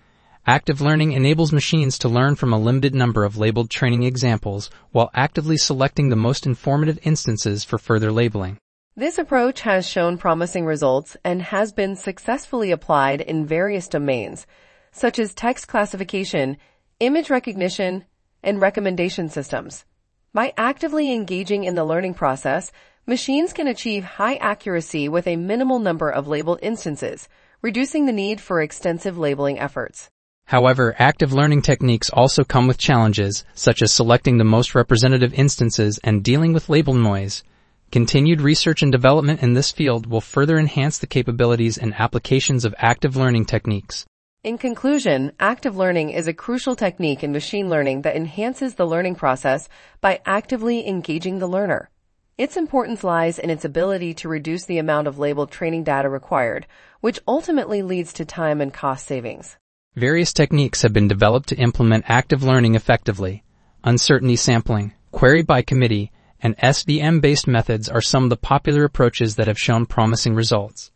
Active 0.47 0.83
learning 0.83 1.13
enables 1.13 1.55
machines 1.55 1.97
to 1.97 2.07
learn 2.07 2.35
from 2.35 2.53
a 2.53 2.59
limited 2.59 2.95
number 2.95 3.25
of 3.25 3.39
labeled 3.39 3.71
training 3.71 4.03
examples 4.03 4.69
while 4.93 5.09
actively 5.15 5.57
selecting 5.57 6.11
the 6.11 6.17
most 6.17 6.45
informative 6.45 6.99
instances 7.03 7.65
for 7.65 7.79
further 7.79 8.13
labeling. 8.13 8.59
This 8.95 9.17
approach 9.17 9.63
has 9.63 9.89
shown 9.89 10.19
promising 10.19 10.67
results 10.67 11.17
and 11.25 11.41
has 11.41 11.73
been 11.73 11.97
successfully 11.97 12.73
applied 12.73 13.23
in 13.23 13.47
various 13.47 13.89
domains, 13.89 14.47
such 14.93 15.19
as 15.19 15.33
text 15.33 15.67
classification, 15.67 16.59
image 17.01 17.31
recognition, 17.31 18.05
and 18.43 18.61
recommendation 18.61 19.31
systems. 19.31 19.87
By 20.35 20.53
actively 20.59 21.11
engaging 21.11 21.65
in 21.65 21.75
the 21.75 21.87
learning 21.87 22.15
process, 22.15 22.71
machines 23.07 23.55
can 23.55 23.67
achieve 23.67 24.05
high 24.05 24.35
accuracy 24.35 25.09
with 25.09 25.27
a 25.27 25.37
minimal 25.37 25.79
number 25.79 26.11
of 26.11 26.29
labeled 26.29 26.59
instances, 26.61 27.31
reducing 27.63 28.05
the 28.05 28.13
need 28.13 28.43
for 28.43 28.61
extensive 28.61 29.17
labeling 29.17 29.59
efforts. 29.59 30.11
However, 30.47 30.95
active 30.99 31.33
learning 31.33 31.63
techniques 31.63 32.11
also 32.11 32.45
come 32.45 32.67
with 32.67 32.79
challenges, 32.79 33.45
such 33.55 33.81
as 33.81 33.93
selecting 33.93 34.37
the 34.37 34.45
most 34.45 34.75
representative 34.75 35.33
instances 35.35 35.99
and 36.05 36.23
dealing 36.23 36.53
with 36.53 36.69
label 36.69 36.95
noise. 36.95 37.43
Continued 37.91 38.41
research 38.41 38.83
and 38.83 38.93
development 38.93 39.41
in 39.43 39.55
this 39.55 39.71
field 39.71 40.07
will 40.07 40.21
further 40.21 40.59
enhance 40.59 40.99
the 40.99 41.07
capabilities 41.07 41.79
and 41.79 41.95
applications 41.95 42.65
of 42.65 42.75
active 42.79 43.17
learning 43.17 43.47
techniques. 43.47 44.05
In 44.43 44.59
conclusion, 44.59 45.33
active 45.41 45.77
learning 45.77 46.11
is 46.11 46.27
a 46.29 46.35
crucial 46.35 46.77
technique 46.77 47.25
in 47.25 47.33
machine 47.33 47.71
learning 47.71 48.03
that 48.03 48.17
enhances 48.17 48.75
the 48.75 48.87
learning 48.87 49.15
process 49.15 49.71
by 50.03 50.21
actively 50.27 50.87
engaging 50.87 51.39
the 51.39 51.47
learner. 51.47 51.89
Its 52.37 52.57
importance 52.57 53.03
lies 53.03 53.39
in 53.39 53.49
its 53.49 53.65
ability 53.65 54.13
to 54.15 54.29
reduce 54.29 54.67
the 54.67 54.79
amount 54.79 55.07
of 55.07 55.19
labeled 55.19 55.51
training 55.51 55.85
data 55.85 56.11
required, 56.11 56.67
which 57.01 57.21
ultimately 57.27 57.81
leads 57.81 58.13
to 58.13 58.25
time 58.27 58.61
and 58.61 58.75
cost 58.75 59.07
savings. 59.07 59.57
Various 59.97 60.33
techniques 60.33 60.83
have 60.83 60.93
been 60.93 61.07
developed 61.07 61.51
to 61.51 61.57
implement 61.57 62.07
active 62.09 62.43
learning 62.43 62.75
effectively. 62.75 63.45
Uncertainty 63.85 64.35
sampling, 64.35 64.93
query 65.13 65.43
by 65.43 65.63
committee, 65.63 66.11
and 66.41 66.57
SVM-based 66.57 67.47
methods 67.47 67.89
are 67.89 68.01
some 68.01 68.25
of 68.25 68.31
the 68.31 68.37
popular 68.37 68.83
approaches 68.83 69.37
that 69.37 69.47
have 69.47 69.57
shown 69.57 69.87
promising 69.87 70.35
results. 70.35 70.91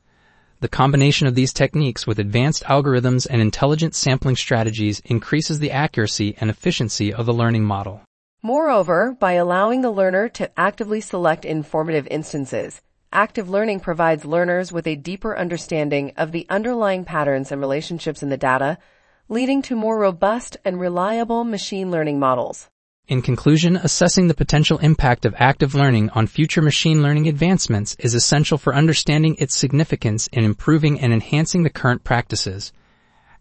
The 0.59 0.69
combination 0.69 1.28
of 1.28 1.37
these 1.37 1.52
techniques 1.52 2.09
with 2.09 2.19
advanced 2.19 2.64
algorithms 2.64 3.25
and 3.31 3.40
intelligent 3.40 3.95
sampling 3.95 4.35
strategies 4.35 5.00
increases 5.05 5.61
the 5.61 5.71
accuracy 5.71 6.35
and 6.40 6.50
efficiency 6.50 7.14
of 7.14 7.25
the 7.25 7.33
learning 7.33 7.64
model. 7.64 8.00
Moreover, 8.43 9.17
by 9.21 9.35
allowing 9.35 9.83
the 9.83 9.93
learner 9.93 10.28
to 10.31 10.50
actively 10.59 11.00
select 11.00 11.45
informative 11.45 12.09
instances, 12.09 12.83
active 13.12 13.48
learning 13.48 13.80
provides 13.80 14.24
learners 14.24 14.70
with 14.70 14.86
a 14.86 14.96
deeper 14.96 15.36
understanding 15.36 16.12
of 16.16 16.32
the 16.32 16.46
underlying 16.48 17.04
patterns 17.04 17.50
and 17.50 17.60
relationships 17.60 18.22
in 18.22 18.28
the 18.28 18.36
data, 18.36 18.78
leading 19.28 19.62
to 19.62 19.76
more 19.76 19.98
robust 19.98 20.56
and 20.64 20.78
reliable 20.78 21.44
machine 21.44 21.90
learning 21.90 22.18
models. 22.18 22.68
In 23.08 23.22
conclusion, 23.22 23.76
assessing 23.76 24.28
the 24.28 24.34
potential 24.34 24.76
impact 24.78 25.24
of 25.24 25.34
active 25.38 25.74
learning 25.74 26.10
on 26.10 26.26
future 26.26 26.60
machine 26.60 27.02
learning 27.02 27.26
advancements 27.26 27.96
is 27.98 28.14
essential 28.14 28.58
for 28.58 28.74
understanding 28.74 29.34
its 29.38 29.56
significance 29.56 30.26
in 30.30 30.44
improving 30.44 31.00
and 31.00 31.10
enhancing 31.10 31.62
the 31.62 31.70
current 31.70 32.04
practices. 32.04 32.70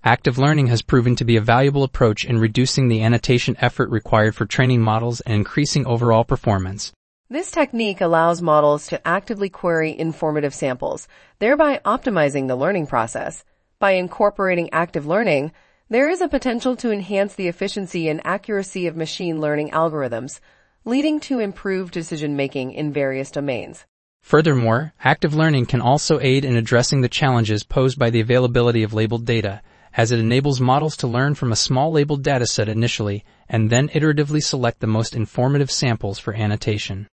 Active 0.06 0.38
learning 0.38 0.68
has 0.68 0.82
proven 0.82 1.18
to 1.18 1.26
be 1.26 1.36
a 1.36 1.42
valuable 1.42 1.84
approach 1.84 2.24
in 2.24 2.40
reducing 2.40 2.88
the 2.88 3.04
annotation 3.04 3.58
effort 3.60 3.90
required 3.90 4.36
for 4.36 4.46
training 4.46 4.82
models 4.82 5.20
and 5.22 5.34
increasing 5.36 5.86
overall 5.86 6.24
performance. 6.24 6.94
This 7.30 7.52
technique 7.52 8.00
allows 8.00 8.42
models 8.42 8.88
to 8.88 9.06
actively 9.06 9.50
query 9.50 9.94
informative 10.00 10.54
samples, 10.54 11.10
thereby 11.40 11.82
optimizing 11.84 12.48
the 12.48 12.56
learning 12.56 12.88
process. 12.88 13.44
By 13.80 13.92
incorporating 13.92 14.70
active 14.72 15.06
learning, 15.06 15.52
there 15.90 16.10
is 16.10 16.22
a 16.22 16.30
potential 16.30 16.78
to 16.78 16.90
enhance 16.90 17.36
the 17.36 17.50
efficiency 17.50 18.08
and 18.08 18.26
accuracy 18.26 18.88
of 18.88 18.96
machine 18.96 19.42
learning 19.42 19.72
algorithms, 19.72 20.40
leading 20.86 21.20
to 21.20 21.40
improved 21.40 21.94
decision 21.94 22.38
making 22.38 22.72
in 22.72 22.94
various 22.94 23.30
domains. 23.30 23.86
Furthermore, 24.22 24.94
active 25.04 25.34
learning 25.34 25.66
can 25.66 25.82
also 25.82 26.22
aid 26.22 26.46
in 26.46 26.56
addressing 26.56 27.02
the 27.02 27.10
challenges 27.10 27.66
posed 27.66 28.00
by 28.00 28.10
the 28.10 28.22
availability 28.22 28.84
of 28.84 28.94
labeled 28.94 29.26
data, 29.26 29.62
as 29.94 30.14
it 30.14 30.20
enables 30.20 30.62
models 30.62 30.96
to 30.96 31.08
learn 31.08 31.36
from 31.36 31.52
a 31.52 31.58
small 31.58 31.92
labeled 31.92 32.24
dataset 32.24 32.70
initially 32.70 33.26
and 33.50 33.70
then 33.70 33.90
iteratively 33.90 34.42
select 34.42 34.80
the 34.80 34.88
most 34.88 35.14
informative 35.14 35.70
samples 35.70 36.20
for 36.20 36.34
annotation. 36.34 37.06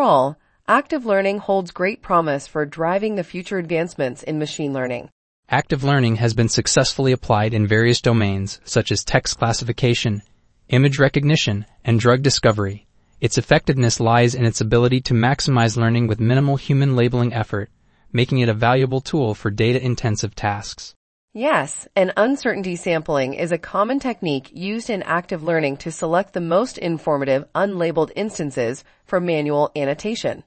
Overall, 0.00 0.38
active 0.66 1.04
learning 1.04 1.40
holds 1.40 1.72
great 1.72 2.00
promise 2.00 2.46
for 2.46 2.64
driving 2.64 3.16
the 3.16 3.22
future 3.22 3.58
advancements 3.58 4.22
in 4.22 4.38
machine 4.38 4.72
learning. 4.72 5.10
Active 5.50 5.84
learning 5.84 6.16
has 6.16 6.32
been 6.32 6.48
successfully 6.48 7.12
applied 7.12 7.52
in 7.52 7.66
various 7.66 8.00
domains 8.00 8.62
such 8.64 8.90
as 8.90 9.04
text 9.04 9.36
classification, 9.36 10.22
image 10.70 10.98
recognition, 10.98 11.66
and 11.84 12.00
drug 12.00 12.22
discovery. 12.22 12.86
Its 13.20 13.36
effectiveness 13.36 14.00
lies 14.00 14.34
in 14.34 14.46
its 14.46 14.62
ability 14.62 15.02
to 15.02 15.12
maximize 15.12 15.76
learning 15.76 16.06
with 16.06 16.18
minimal 16.18 16.56
human 16.56 16.96
labeling 16.96 17.34
effort, 17.34 17.68
making 18.10 18.38
it 18.38 18.48
a 18.48 18.54
valuable 18.54 19.02
tool 19.02 19.34
for 19.34 19.50
data-intensive 19.50 20.34
tasks. 20.34 20.94
Yes, 21.32 21.86
and 21.94 22.12
uncertainty 22.16 22.74
sampling 22.74 23.34
is 23.34 23.52
a 23.52 23.58
common 23.58 24.00
technique 24.00 24.50
used 24.52 24.90
in 24.90 25.04
active 25.04 25.44
learning 25.44 25.76
to 25.76 25.92
select 25.92 26.32
the 26.32 26.40
most 26.40 26.76
informative 26.76 27.44
unlabeled 27.54 28.10
instances 28.16 28.82
for 29.04 29.20
manual 29.20 29.70
annotation. 29.76 30.42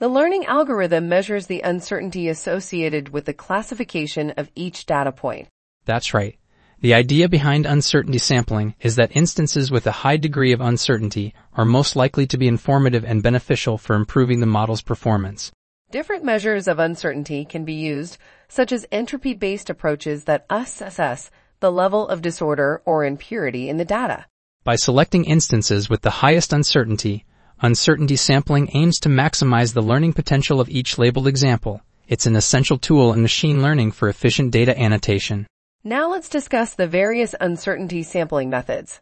The 0.00 0.08
learning 0.08 0.44
algorithm 0.44 1.08
measures 1.08 1.46
the 1.46 1.62
uncertainty 1.62 2.28
associated 2.28 3.08
with 3.08 3.24
the 3.24 3.32
classification 3.32 4.32
of 4.32 4.50
each 4.54 4.84
data 4.84 5.12
point. 5.12 5.48
That's 5.86 6.12
right. 6.12 6.36
The 6.80 6.92
idea 6.92 7.26
behind 7.30 7.64
uncertainty 7.64 8.18
sampling 8.18 8.74
is 8.82 8.96
that 8.96 9.16
instances 9.16 9.70
with 9.70 9.86
a 9.86 9.92
high 9.92 10.18
degree 10.18 10.52
of 10.52 10.60
uncertainty 10.60 11.32
are 11.54 11.64
most 11.64 11.96
likely 11.96 12.26
to 12.26 12.36
be 12.36 12.48
informative 12.48 13.02
and 13.02 13.22
beneficial 13.22 13.78
for 13.78 13.96
improving 13.96 14.40
the 14.40 14.46
model's 14.46 14.82
performance. 14.82 15.52
Different 15.92 16.24
measures 16.24 16.68
of 16.68 16.78
uncertainty 16.78 17.44
can 17.44 17.66
be 17.66 17.74
used, 17.74 18.16
such 18.52 18.72
as 18.72 18.86
entropy-based 18.92 19.70
approaches 19.70 20.24
that 20.24 20.44
assess 20.50 21.30
the 21.60 21.72
level 21.72 22.06
of 22.08 22.20
disorder 22.20 22.82
or 22.84 23.04
impurity 23.04 23.68
in 23.68 23.76
the 23.78 23.84
data. 23.84 24.26
By 24.64 24.76
selecting 24.76 25.24
instances 25.24 25.88
with 25.88 26.02
the 26.02 26.18
highest 26.22 26.52
uncertainty, 26.52 27.24
Uncertainty 27.64 28.16
sampling 28.16 28.68
aims 28.74 28.98
to 28.98 29.08
maximize 29.08 29.72
the 29.72 29.82
learning 29.82 30.12
potential 30.14 30.60
of 30.60 30.68
each 30.68 30.98
labeled 30.98 31.28
example. 31.28 31.80
It's 32.08 32.26
an 32.26 32.34
essential 32.34 32.76
tool 32.76 33.12
in 33.12 33.22
machine 33.22 33.62
learning 33.62 33.92
for 33.92 34.08
efficient 34.08 34.50
data 34.50 34.76
annotation. 34.76 35.46
Now 35.84 36.10
let's 36.10 36.28
discuss 36.28 36.74
the 36.74 36.88
various 36.88 37.36
uncertainty 37.40 38.02
sampling 38.02 38.50
methods. 38.50 39.00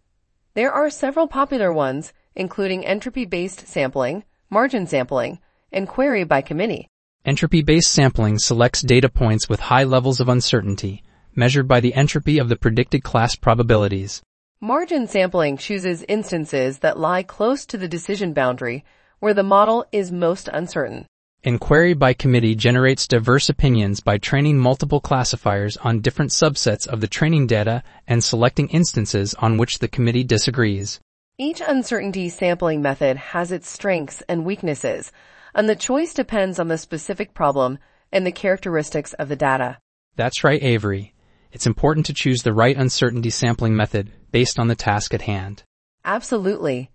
There 0.52 0.70
are 0.70 0.90
several 0.90 1.26
popular 1.26 1.72
ones, 1.72 2.12
including 2.34 2.84
entropy-based 2.84 3.66
sampling, 3.66 4.24
margin 4.50 4.86
sampling, 4.86 5.38
and 5.72 5.88
query 5.88 6.24
by 6.24 6.42
committee. 6.42 6.86
Entropy-based 7.30 7.88
sampling 7.88 8.40
selects 8.40 8.82
data 8.82 9.08
points 9.08 9.48
with 9.48 9.60
high 9.60 9.84
levels 9.84 10.18
of 10.18 10.28
uncertainty, 10.28 11.04
measured 11.36 11.68
by 11.68 11.78
the 11.78 11.94
entropy 11.94 12.40
of 12.40 12.48
the 12.48 12.56
predicted 12.56 13.04
class 13.04 13.36
probabilities. 13.36 14.20
Margin 14.60 15.06
sampling 15.06 15.56
chooses 15.56 16.04
instances 16.08 16.80
that 16.80 16.98
lie 16.98 17.22
close 17.22 17.64
to 17.66 17.78
the 17.78 17.86
decision 17.86 18.32
boundary 18.32 18.84
where 19.20 19.32
the 19.32 19.44
model 19.44 19.86
is 19.92 20.10
most 20.10 20.48
uncertain. 20.52 21.06
Inquiry 21.44 21.94
by 21.94 22.14
committee 22.14 22.56
generates 22.56 23.06
diverse 23.06 23.48
opinions 23.48 24.00
by 24.00 24.18
training 24.18 24.58
multiple 24.58 24.98
classifiers 24.98 25.76
on 25.76 26.00
different 26.00 26.32
subsets 26.32 26.84
of 26.88 27.00
the 27.00 27.06
training 27.06 27.46
data 27.46 27.84
and 28.08 28.24
selecting 28.24 28.68
instances 28.70 29.34
on 29.34 29.56
which 29.56 29.78
the 29.78 29.86
committee 29.86 30.24
disagrees. 30.24 30.98
Each 31.38 31.62
uncertainty 31.64 32.28
sampling 32.28 32.82
method 32.82 33.16
has 33.16 33.52
its 33.52 33.68
strengths 33.70 34.20
and 34.28 34.44
weaknesses, 34.44 35.12
and 35.54 35.68
the 35.68 35.76
choice 35.76 36.14
depends 36.14 36.58
on 36.58 36.68
the 36.68 36.78
specific 36.78 37.34
problem 37.34 37.78
and 38.12 38.26
the 38.26 38.32
characteristics 38.32 39.12
of 39.14 39.28
the 39.28 39.36
data. 39.36 39.78
That's 40.16 40.44
right, 40.44 40.62
Avery. 40.62 41.14
It's 41.52 41.66
important 41.66 42.06
to 42.06 42.14
choose 42.14 42.42
the 42.42 42.52
right 42.52 42.76
uncertainty 42.76 43.30
sampling 43.30 43.74
method 43.74 44.12
based 44.30 44.58
on 44.58 44.68
the 44.68 44.74
task 44.74 45.12
at 45.14 45.22
hand. 45.22 45.64
Absolutely. 46.04 46.90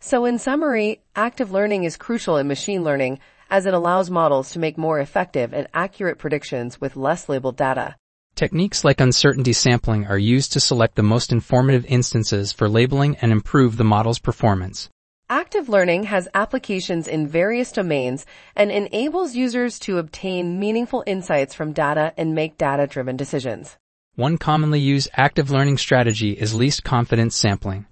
So 0.00 0.24
in 0.24 0.38
summary, 0.38 1.02
active 1.16 1.50
learning 1.50 1.84
is 1.84 1.96
crucial 1.96 2.36
in 2.36 2.48
machine 2.48 2.84
learning 2.84 3.20
as 3.50 3.66
it 3.66 3.74
allows 3.74 4.10
models 4.10 4.50
to 4.52 4.58
make 4.58 4.76
more 4.76 5.00
effective 5.00 5.52
and 5.52 5.66
accurate 5.72 6.18
predictions 6.18 6.80
with 6.80 6.96
less 6.96 7.28
labeled 7.28 7.56
data. 7.56 7.96
Techniques 8.34 8.84
like 8.84 9.00
uncertainty 9.00 9.52
sampling 9.52 10.06
are 10.06 10.18
used 10.18 10.52
to 10.52 10.60
select 10.60 10.94
the 10.94 11.02
most 11.02 11.32
informative 11.32 11.84
instances 11.86 12.52
for 12.52 12.68
labeling 12.68 13.16
and 13.16 13.32
improve 13.32 13.76
the 13.76 13.84
model's 13.84 14.20
performance. 14.20 14.88
Active 15.30 15.68
learning 15.68 16.04
has 16.04 16.26
applications 16.32 17.06
in 17.06 17.28
various 17.28 17.70
domains 17.70 18.24
and 18.56 18.70
enables 18.70 19.36
users 19.36 19.78
to 19.80 19.98
obtain 19.98 20.58
meaningful 20.58 21.04
insights 21.06 21.52
from 21.52 21.74
data 21.74 22.14
and 22.16 22.34
make 22.34 22.56
data-driven 22.56 23.14
decisions. 23.14 23.76
One 24.14 24.38
commonly 24.38 24.80
used 24.80 25.10
active 25.12 25.50
learning 25.50 25.76
strategy 25.76 26.30
is 26.30 26.54
least 26.54 26.82
confidence 26.82 27.36
sampling. 27.36 27.84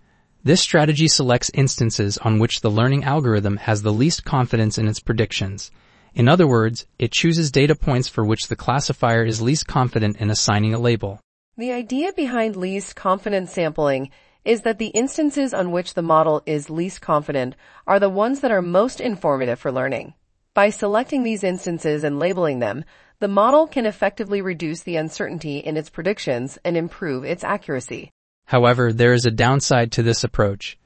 This 0.45 0.63
strategy 0.63 1.09
selects 1.09 1.51
instances 1.53 2.17
on 2.17 2.39
which 2.39 2.63
the 2.63 2.71
learning 2.71 3.05
algorithm 3.05 3.59
has 3.59 3.83
the 3.83 3.93
least 3.93 4.25
confidence 4.25 4.79
in 4.79 4.89
its 4.89 5.01
predictions. 5.01 5.71
In 6.15 6.29
other 6.29 6.47
words, 6.47 6.87
it 6.99 7.13
chooses 7.13 7.51
data 7.51 7.75
points 7.75 8.09
for 8.09 8.25
which 8.25 8.49
the 8.49 8.57
classifier 8.57 9.27
is 9.27 9.43
least 9.43 9.67
confident 9.67 10.17
in 10.17 10.31
assigning 10.31 10.73
a 10.73 10.79
label. 10.79 11.21
The 11.59 11.73
idea 11.73 12.15
behind 12.15 12.57
least 12.57 12.97
confidence 12.97 13.53
sampling 13.53 14.11
is 14.47 14.63
that 14.63 14.79
the 14.79 14.87
instances 14.87 15.53
on 15.53 15.73
which 15.73 15.95
the 15.95 16.03
model 16.03 16.41
is 16.47 16.71
least 16.71 17.03
confident 17.03 17.57
are 17.87 17.99
the 17.99 18.09
ones 18.09 18.41
that 18.41 18.53
are 18.53 18.63
most 18.63 19.01
informative 19.01 19.59
for 19.59 19.73
learning. 19.73 20.15
By 20.55 20.71
selecting 20.71 21.25
these 21.25 21.43
instances 21.43 22.05
and 22.05 22.19
labeling 22.19 22.61
them, 22.61 22.85
the 23.19 23.29
model 23.29 23.67
can 23.67 23.87
effectively 23.87 24.41
reduce 24.41 24.83
the 24.83 24.97
uncertainty 24.97 25.59
in 25.59 25.77
its 25.77 25.91
predictions 25.91 26.59
and 26.65 26.77
improve 26.77 27.25
its 27.25 27.43
accuracy. 27.43 28.11
However, 28.45 28.93
there 28.93 29.13
is 29.13 29.27
a 29.27 29.31
downside 29.33 29.91
to 29.93 30.03
this 30.05 30.23
approach. 30.23 30.79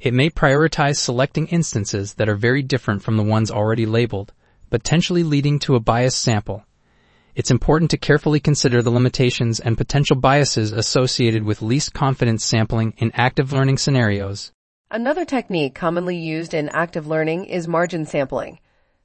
It 0.00 0.14
may 0.14 0.30
prioritize 0.30 0.96
selecting 0.96 1.46
instances 1.48 2.14
that 2.14 2.28
are 2.28 2.36
very 2.36 2.62
different 2.62 3.02
from 3.02 3.18
the 3.18 3.22
ones 3.22 3.50
already 3.50 3.84
labeled, 3.84 4.32
potentially 4.70 5.22
leading 5.22 5.58
to 5.60 5.74
a 5.74 5.80
biased 5.80 6.20
sample 6.20 6.64
it's 7.34 7.50
important 7.50 7.90
to 7.90 7.96
carefully 7.96 8.40
consider 8.40 8.82
the 8.82 8.90
limitations 8.90 9.60
and 9.60 9.76
potential 9.76 10.16
biases 10.16 10.72
associated 10.72 11.44
with 11.44 11.62
least 11.62 11.92
confidence 11.92 12.44
sampling 12.44 12.94
in 12.98 13.10
active 13.14 13.52
learning 13.52 13.78
scenarios. 13.78 14.52
Another 14.90 15.24
technique 15.24 15.74
commonly 15.74 16.16
used 16.16 16.54
in 16.54 16.68
active 16.68 17.06
learning 17.06 17.46
is 17.46 17.66
margin 17.66 18.06
sampling. 18.06 18.58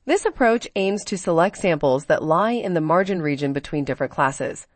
This 0.05 0.25
approach 0.25 0.67
aims 0.75 1.03
to 1.05 1.17
select 1.17 1.57
samples 1.57 2.05
that 2.05 2.23
lie 2.23 2.51
in 2.51 2.73
the 2.73 2.81
margin 2.81 3.21
region 3.21 3.53
between 3.53 3.85
different 3.85 4.11
classes. 4.11 4.67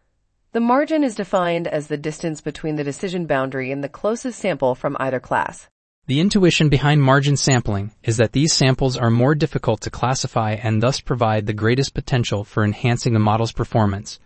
The 0.54 0.60
margin 0.60 1.04
is 1.04 1.16
defined 1.16 1.68
as 1.68 1.88
the 1.88 1.98
distance 1.98 2.42
between 2.42 2.76
the 2.76 2.84
decision 2.84 3.26
boundary 3.26 3.72
and 3.72 3.84
the 3.84 3.90
closest 3.90 4.40
sample 4.40 4.76
from 4.76 4.96
either 5.00 5.20
class. 5.20 5.68
The 6.06 6.20
intuition 6.20 6.68
behind 6.68 7.02
margin 7.02 7.38
sampling 7.38 7.94
is 8.04 8.18
that 8.18 8.34
these 8.34 8.52
samples 8.52 8.98
are 8.98 9.10
more 9.10 9.34
difficult 9.36 9.80
to 9.82 9.90
classify 9.90 10.52
and 10.52 10.84
thus 10.84 11.00
provide 11.00 11.46
the 11.46 11.54
greatest 11.54 11.94
potential 11.94 12.44
for 12.44 12.66
enhancing 12.66 13.14
the 13.14 13.20
model's 13.20 13.54
performance. 13.54 14.20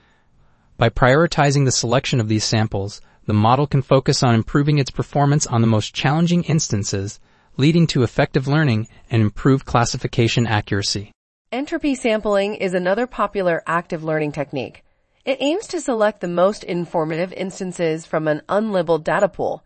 By 0.78 0.90
prioritizing 0.90 1.66
the 1.66 1.72
selection 1.72 2.20
of 2.20 2.30
these 2.30 2.44
samples, 2.44 3.00
the 3.28 3.36
model 3.36 3.68
can 3.68 3.84
focus 3.84 4.24
on 4.24 4.34
improving 4.34 4.80
its 4.80 4.90
performance 4.90 5.46
on 5.46 5.62
the 5.62 5.68
most 5.68 5.94
challenging 5.94 6.46
instances, 6.46 7.20
leading 7.58 7.86
to 7.88 8.02
effective 8.02 8.48
learning 8.48 8.88
and 9.12 9.22
improved 9.22 9.68
classification 9.68 10.48
accuracy. 10.48 11.12
Entropy 11.52 11.94
sampling 11.94 12.56
is 12.56 12.74
another 12.74 13.06
popular 13.06 13.62
active 13.68 14.04
learning 14.04 14.32
technique. 14.32 14.84
It 15.26 15.38
aims 15.42 15.68
to 15.68 15.80
select 15.80 16.22
the 16.22 16.28
most 16.28 16.64
informative 16.64 17.32
instances 17.34 18.04
from 18.04 18.28
an 18.28 18.42
unlabeled 18.50 19.04
data 19.04 19.30
pool 19.30 19.64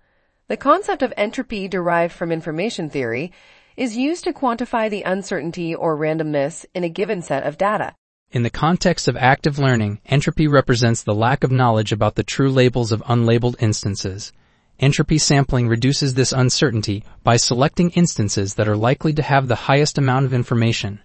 the 0.52 0.58
concept 0.58 1.02
of 1.02 1.14
entropy 1.16 1.70
derived 1.70 2.12
from 2.12 2.30
information 2.30 2.90
theory 2.90 3.32
is 3.78 3.96
used 3.96 4.26
to 4.26 4.34
quantify 4.34 4.90
the 4.90 5.02
uncertainty 5.04 5.74
or 5.74 5.96
randomness 5.96 6.66
in 6.76 6.84
a 6.84 6.90
given 6.90 7.22
set 7.22 7.44
of 7.44 7.58
data. 7.58 7.96
In 8.32 8.44
the 8.44 8.50
context 8.50 9.08
of 9.08 9.16
active 9.16 9.58
learning, 9.58 10.02
entropy 10.08 10.50
represents 10.50 11.04
the 11.04 11.16
lack 11.16 11.46
of 11.46 11.54
knowledge 11.54 11.94
about 11.94 12.16
the 12.16 12.24
true 12.24 12.52
labels 12.52 12.92
of 12.92 13.02
unlabeled 13.04 13.56
instances. 13.62 14.34
Entropy 14.78 15.18
sampling 15.18 15.70
reduces 15.70 16.16
this 16.16 16.34
uncertainty 16.34 17.06
by 17.24 17.38
selecting 17.38 17.92
instances 17.92 18.56
that 18.56 18.68
are 18.68 18.76
likely 18.76 19.14
to 19.14 19.22
have 19.22 19.48
the 19.48 19.72
highest 19.72 19.98
amount 19.98 20.26
of 20.26 20.34
information. 20.34 21.00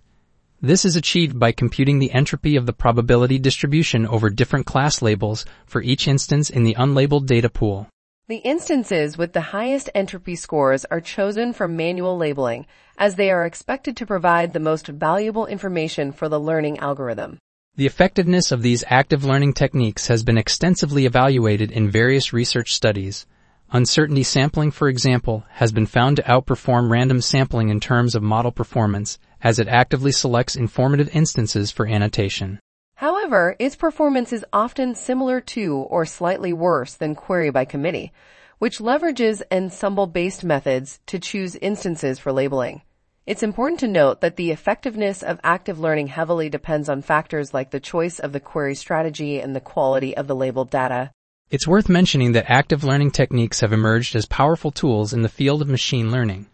This 0.60 0.84
is 0.84 0.96
achieved 0.96 1.38
by 1.38 1.52
computing 1.52 2.00
the 2.00 2.10
entropy 2.10 2.56
of 2.56 2.66
the 2.66 2.72
probability 2.72 3.38
distribution 3.38 4.08
over 4.08 4.28
different 4.28 4.66
class 4.66 5.02
labels 5.02 5.46
for 5.66 5.80
each 5.82 6.08
instance 6.08 6.50
in 6.50 6.64
the 6.64 6.74
unlabeled 6.74 7.26
data 7.26 7.48
pool. 7.48 7.86
The 8.28 8.38
instances 8.38 9.16
with 9.16 9.34
the 9.34 9.40
highest 9.40 9.88
entropy 9.94 10.34
scores 10.34 10.84
are 10.86 11.00
chosen 11.00 11.52
for 11.52 11.68
manual 11.68 12.16
labeling 12.16 12.66
as 12.98 13.14
they 13.14 13.30
are 13.30 13.46
expected 13.46 13.96
to 13.98 14.06
provide 14.06 14.52
the 14.52 14.58
most 14.58 14.88
valuable 14.88 15.46
information 15.46 16.10
for 16.10 16.28
the 16.28 16.40
learning 16.40 16.80
algorithm. 16.80 17.38
The 17.76 17.86
effectiveness 17.86 18.50
of 18.50 18.62
these 18.62 18.82
active 18.88 19.24
learning 19.24 19.52
techniques 19.52 20.08
has 20.08 20.24
been 20.24 20.38
extensively 20.38 21.06
evaluated 21.06 21.70
in 21.70 21.88
various 21.88 22.32
research 22.32 22.74
studies. 22.74 23.26
Uncertainty 23.70 24.24
sampling, 24.24 24.72
for 24.72 24.88
example, 24.88 25.44
has 25.50 25.70
been 25.70 25.86
found 25.86 26.16
to 26.16 26.24
outperform 26.24 26.90
random 26.90 27.20
sampling 27.20 27.68
in 27.68 27.78
terms 27.78 28.16
of 28.16 28.24
model 28.24 28.50
performance 28.50 29.20
as 29.40 29.60
it 29.60 29.68
actively 29.68 30.10
selects 30.10 30.56
informative 30.56 31.14
instances 31.14 31.70
for 31.70 31.86
annotation. 31.86 32.58
However, 32.96 33.56
its 33.58 33.76
performance 33.76 34.32
is 34.32 34.46
often 34.54 34.94
similar 34.94 35.42
to 35.42 35.76
or 35.76 36.06
slightly 36.06 36.54
worse 36.54 36.94
than 36.94 37.14
query 37.14 37.50
by 37.50 37.66
committee, 37.66 38.10
which 38.58 38.78
leverages 38.78 39.42
ensemble-based 39.52 40.42
methods 40.42 40.98
to 41.06 41.18
choose 41.18 41.56
instances 41.56 42.18
for 42.18 42.32
labeling. 42.32 42.80
It's 43.26 43.42
important 43.42 43.80
to 43.80 43.88
note 43.88 44.22
that 44.22 44.36
the 44.36 44.50
effectiveness 44.50 45.22
of 45.22 45.40
active 45.44 45.78
learning 45.78 46.06
heavily 46.06 46.48
depends 46.48 46.88
on 46.88 47.02
factors 47.02 47.52
like 47.52 47.70
the 47.70 47.80
choice 47.80 48.18
of 48.18 48.32
the 48.32 48.40
query 48.40 48.74
strategy 48.74 49.40
and 49.40 49.54
the 49.54 49.60
quality 49.60 50.16
of 50.16 50.26
the 50.26 50.34
labeled 50.34 50.70
data. 50.70 51.10
It's 51.50 51.68
worth 51.68 51.90
mentioning 51.90 52.32
that 52.32 52.48
active 52.48 52.82
learning 52.82 53.10
techniques 53.10 53.60
have 53.60 53.74
emerged 53.74 54.16
as 54.16 54.24
powerful 54.24 54.70
tools 54.70 55.12
in 55.12 55.20
the 55.20 55.28
field 55.28 55.60
of 55.60 55.68
machine 55.68 56.10
learning. 56.10 56.46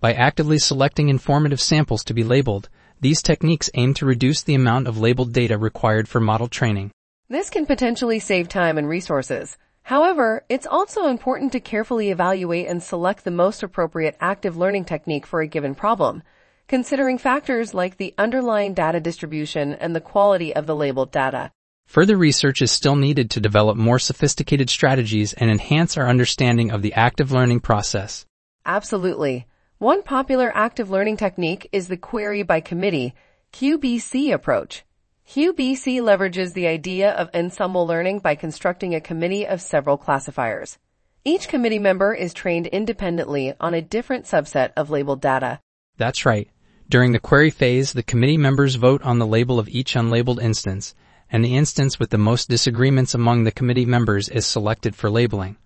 By 0.00 0.12
actively 0.12 0.58
selecting 0.58 1.08
informative 1.08 1.62
samples 1.62 2.04
to 2.04 2.14
be 2.14 2.24
labeled, 2.24 2.68
these 3.02 3.20
techniques 3.20 3.68
aim 3.74 3.92
to 3.94 4.06
reduce 4.06 4.42
the 4.42 4.54
amount 4.54 4.86
of 4.86 4.96
labeled 4.96 5.32
data 5.32 5.58
required 5.58 6.08
for 6.08 6.20
model 6.20 6.46
training. 6.46 6.92
This 7.28 7.50
can 7.50 7.66
potentially 7.66 8.20
save 8.20 8.48
time 8.48 8.78
and 8.78 8.88
resources. 8.88 9.58
However, 9.82 10.44
it's 10.48 10.68
also 10.68 11.08
important 11.08 11.50
to 11.52 11.60
carefully 11.60 12.10
evaluate 12.10 12.68
and 12.68 12.80
select 12.80 13.24
the 13.24 13.32
most 13.32 13.64
appropriate 13.64 14.16
active 14.20 14.56
learning 14.56 14.84
technique 14.84 15.26
for 15.26 15.40
a 15.40 15.48
given 15.48 15.74
problem, 15.74 16.22
considering 16.68 17.18
factors 17.18 17.74
like 17.74 17.96
the 17.96 18.14
underlying 18.16 18.72
data 18.72 19.00
distribution 19.00 19.74
and 19.74 19.96
the 19.96 20.00
quality 20.00 20.54
of 20.54 20.66
the 20.66 20.76
labeled 20.76 21.10
data. 21.10 21.50
Further 21.88 22.16
research 22.16 22.62
is 22.62 22.70
still 22.70 22.94
needed 22.94 23.30
to 23.30 23.40
develop 23.40 23.76
more 23.76 23.98
sophisticated 23.98 24.70
strategies 24.70 25.32
and 25.32 25.50
enhance 25.50 25.96
our 25.96 26.08
understanding 26.08 26.70
of 26.70 26.82
the 26.82 26.94
active 26.94 27.32
learning 27.32 27.60
process. 27.60 28.24
Absolutely. 28.64 29.48
One 29.82 30.04
popular 30.04 30.52
active 30.54 30.90
learning 30.90 31.16
technique 31.16 31.68
is 31.72 31.88
the 31.88 31.96
query 31.96 32.44
by 32.44 32.60
committee, 32.60 33.16
QBC 33.52 34.32
approach. 34.32 34.84
QBC 35.28 36.00
leverages 36.00 36.52
the 36.52 36.68
idea 36.68 37.10
of 37.10 37.28
ensemble 37.34 37.84
learning 37.84 38.20
by 38.20 38.36
constructing 38.36 38.94
a 38.94 39.00
committee 39.00 39.44
of 39.44 39.60
several 39.60 39.96
classifiers. 39.96 40.78
Each 41.24 41.48
committee 41.48 41.80
member 41.80 42.14
is 42.14 42.32
trained 42.32 42.68
independently 42.68 43.54
on 43.58 43.74
a 43.74 43.82
different 43.82 44.26
subset 44.26 44.70
of 44.76 44.90
labeled 44.90 45.20
data. 45.20 45.58
That's 45.96 46.24
right. 46.24 46.48
During 46.88 47.10
the 47.10 47.18
query 47.18 47.50
phase, 47.50 47.92
the 47.92 48.04
committee 48.04 48.38
members 48.38 48.76
vote 48.76 49.02
on 49.02 49.18
the 49.18 49.26
label 49.26 49.58
of 49.58 49.68
each 49.68 49.94
unlabeled 49.94 50.40
instance, 50.40 50.94
and 51.28 51.44
the 51.44 51.56
instance 51.56 51.98
with 51.98 52.10
the 52.10 52.18
most 52.18 52.48
disagreements 52.48 53.14
among 53.14 53.42
the 53.42 53.50
committee 53.50 53.86
members 53.86 54.28
is 54.28 54.46
selected 54.46 54.94
for 54.94 55.10
labeling. 55.10 55.56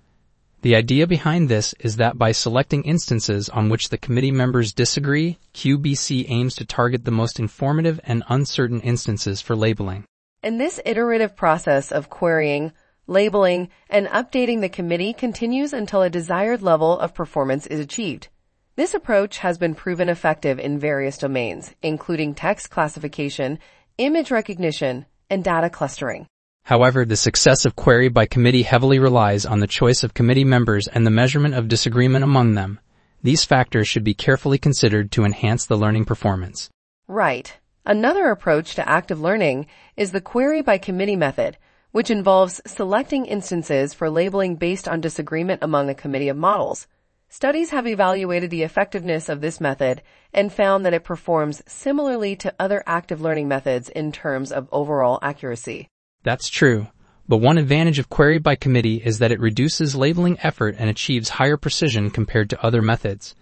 The 0.62 0.75
idea 0.75 1.07
behind 1.07 1.49
this 1.49 1.75
is 1.81 1.97
that 1.97 2.19
by 2.19 2.33
selecting 2.33 2.83
instances 2.85 3.49
on 3.49 3.69
which 3.69 3.88
the 3.90 3.99
committee 3.99 4.31
members 4.31 4.73
disagree, 4.73 5.38
QBC 5.55 6.27
aims 6.29 6.57
to 6.57 6.64
target 6.64 7.05
the 7.05 7.11
most 7.11 7.38
informative 7.38 8.01
and 8.05 8.25
uncertain 8.29 8.81
instances 8.81 9.40
for 9.40 9.55
labeling. 9.55 10.05
And 10.42 10.61
this 10.61 10.81
iterative 10.85 11.37
process 11.37 11.92
of 11.92 12.11
querying, 12.11 12.73
labeling, 13.07 13.69
and 13.88 14.07
updating 14.09 14.61
the 14.61 14.69
committee 14.69 15.12
continues 15.12 15.73
until 15.73 16.03
a 16.03 16.11
desired 16.11 16.62
level 16.62 16.99
of 16.99 17.14
performance 17.14 17.66
is 17.66 17.79
achieved. 17.79 18.29
This 18.77 18.95
approach 18.95 19.38
has 19.38 19.59
been 19.59 19.75
proven 19.75 20.09
effective 20.09 20.59
in 20.59 20.79
various 20.79 21.19
domains, 21.19 21.75
including 21.83 22.35
text 22.35 22.71
classification, 22.71 23.59
image 23.99 24.31
recognition, 24.31 25.07
and 25.31 25.42
data 25.42 25.71
clustering. 25.71 26.27
However, 26.66 27.05
the 27.05 27.14
success 27.14 27.64
of 27.64 27.76
query 27.76 28.09
by 28.09 28.26
committee 28.26 28.64
heavily 28.64 28.98
relies 28.98 29.46
on 29.46 29.61
the 29.61 29.68
choice 29.68 30.02
of 30.02 30.14
committee 30.14 30.42
members 30.42 30.88
and 30.88 31.07
the 31.07 31.12
measurement 31.12 31.55
of 31.55 31.68
disagreement 31.68 32.24
among 32.24 32.55
them. 32.55 32.81
These 33.22 33.44
factors 33.44 33.87
should 33.87 34.02
be 34.02 34.14
carefully 34.14 34.59
considered 34.59 35.12
to 35.12 35.24
enhance 35.24 35.64
the 35.64 35.76
learning 35.76 36.07
performance. 36.07 36.68
Right. 37.07 37.57
Another 37.85 38.31
approach 38.31 38.74
to 38.74 38.88
active 38.88 39.20
learning 39.20 39.68
is 39.96 40.11
the 40.11 40.20
query 40.20 40.61
by 40.61 40.79
committee 40.79 41.14
method, 41.14 41.57
which 41.92 42.11
involves 42.11 42.61
selecting 42.66 43.26
instances 43.26 43.94
for 43.94 44.11
labeling 44.11 44.57
based 44.57 44.88
on 44.88 45.00
disagreement 45.00 45.62
among 45.62 45.88
a 45.88 45.94
committee 45.94 46.29
of 46.29 46.37
models. 46.37 46.88
Studies 47.29 47.70
have 47.70 47.87
evaluated 47.87 48.50
the 48.50 48.64
effectiveness 48.64 49.29
of 49.29 49.40
this 49.40 49.61
method 49.61 50.02
and 50.35 50.52
found 50.52 50.85
that 50.85 50.94
it 50.94 51.05
performs 51.05 51.62
similarly 51.68 52.35
to 52.35 52.52
other 52.59 52.83
active 52.88 53.20
learning 53.20 53.46
methods 53.46 53.88
in 53.88 54.11
terms 54.11 54.50
of 54.50 54.68
overall 54.72 55.20
accuracy. 55.22 55.88
That's 56.26 56.48
true. 56.48 56.88
But 57.28 57.36
one 57.36 57.56
advantage 57.56 58.00
of 58.00 58.08
query 58.08 58.38
by 58.38 58.56
committee 58.56 58.96
is 58.96 59.20
that 59.20 59.30
it 59.30 59.38
reduces 59.38 59.94
labeling 59.94 60.36
effort 60.42 60.74
and 60.76 60.90
achieves 60.90 61.28
higher 61.28 61.56
precision 61.56 62.10
compared 62.10 62.50
to 62.50 62.60
other 62.66 62.82
methods. 62.82 63.36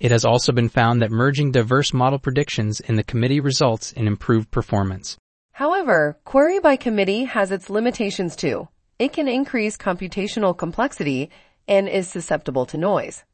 It 0.00 0.12
has 0.12 0.24
also 0.24 0.50
been 0.50 0.70
found 0.70 1.02
that 1.02 1.10
merging 1.10 1.52
diverse 1.52 1.92
model 1.92 2.18
predictions 2.18 2.80
in 2.80 2.96
the 2.96 3.04
committee 3.04 3.38
results 3.38 3.92
in 3.92 4.06
improved 4.06 4.50
performance. 4.50 5.18
However, 5.52 6.18
query 6.24 6.58
by 6.58 6.76
committee 6.76 7.24
has 7.24 7.50
its 7.50 7.68
limitations 7.68 8.34
too. 8.34 8.68
It 8.98 9.12
can 9.12 9.28
increase 9.28 9.76
computational 9.76 10.56
complexity 10.56 11.28
and 11.68 11.86
is 11.86 12.08
susceptible 12.08 12.64
to 12.64 12.78
noise. 12.78 13.24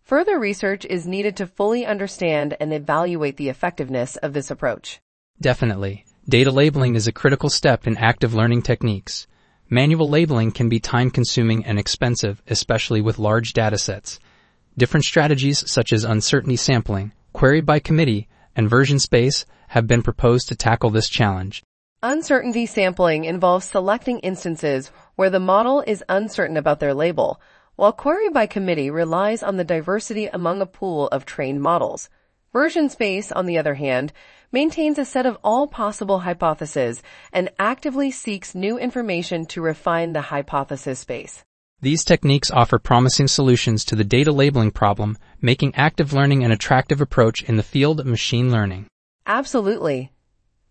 Further 0.00 0.38
research 0.38 0.86
is 0.86 1.06
needed 1.06 1.36
to 1.36 1.46
fully 1.46 1.84
understand 1.84 2.56
and 2.58 2.72
evaluate 2.72 3.36
the 3.36 3.50
effectiveness 3.50 4.16
of 4.16 4.32
this 4.32 4.50
approach. 4.50 4.98
Definitely. 5.42 6.06
Data 6.28 6.50
labeling 6.50 6.94
is 6.94 7.06
a 7.06 7.12
critical 7.12 7.48
step 7.48 7.86
in 7.86 7.96
active 7.96 8.34
learning 8.34 8.60
techniques. 8.60 9.26
Manual 9.70 10.10
labeling 10.10 10.52
can 10.52 10.68
be 10.68 10.78
time 10.78 11.10
consuming 11.10 11.64
and 11.64 11.78
expensive, 11.78 12.42
especially 12.48 13.00
with 13.00 13.18
large 13.18 13.54
datasets. 13.54 14.18
Different 14.76 15.06
strategies 15.06 15.64
such 15.70 15.90
as 15.90 16.04
uncertainty 16.04 16.56
sampling, 16.56 17.12
query 17.32 17.62
by 17.62 17.78
committee, 17.78 18.28
and 18.54 18.68
version 18.68 18.98
space 18.98 19.46
have 19.68 19.86
been 19.86 20.02
proposed 20.02 20.48
to 20.48 20.54
tackle 20.54 20.90
this 20.90 21.08
challenge. 21.08 21.62
Uncertainty 22.02 22.66
sampling 22.66 23.24
involves 23.24 23.64
selecting 23.64 24.18
instances 24.18 24.92
where 25.16 25.30
the 25.30 25.40
model 25.40 25.82
is 25.86 26.04
uncertain 26.10 26.58
about 26.58 26.78
their 26.78 26.92
label, 26.92 27.40
while 27.76 27.90
query 27.90 28.28
by 28.28 28.46
committee 28.46 28.90
relies 28.90 29.42
on 29.42 29.56
the 29.56 29.64
diversity 29.64 30.26
among 30.26 30.60
a 30.60 30.66
pool 30.66 31.06
of 31.08 31.24
trained 31.24 31.62
models. 31.62 32.10
Version 32.52 32.88
space, 32.88 33.30
on 33.30 33.46
the 33.46 33.58
other 33.58 33.74
hand, 33.74 34.12
maintains 34.50 34.98
a 34.98 35.04
set 35.04 35.26
of 35.26 35.36
all 35.44 35.66
possible 35.66 36.20
hypotheses 36.20 37.02
and 37.32 37.50
actively 37.58 38.10
seeks 38.10 38.54
new 38.54 38.78
information 38.78 39.44
to 39.46 39.60
refine 39.60 40.12
the 40.12 40.22
hypothesis 40.22 41.00
space. 41.00 41.44
These 41.80 42.04
techniques 42.04 42.50
offer 42.50 42.78
promising 42.78 43.28
solutions 43.28 43.84
to 43.84 43.94
the 43.94 44.02
data 44.02 44.32
labeling 44.32 44.70
problem, 44.70 45.18
making 45.40 45.74
active 45.74 46.12
learning 46.12 46.42
an 46.42 46.50
attractive 46.50 47.00
approach 47.00 47.42
in 47.42 47.56
the 47.56 47.62
field 47.62 48.00
of 48.00 48.06
machine 48.06 48.50
learning. 48.50 48.86
Absolutely. 49.26 50.10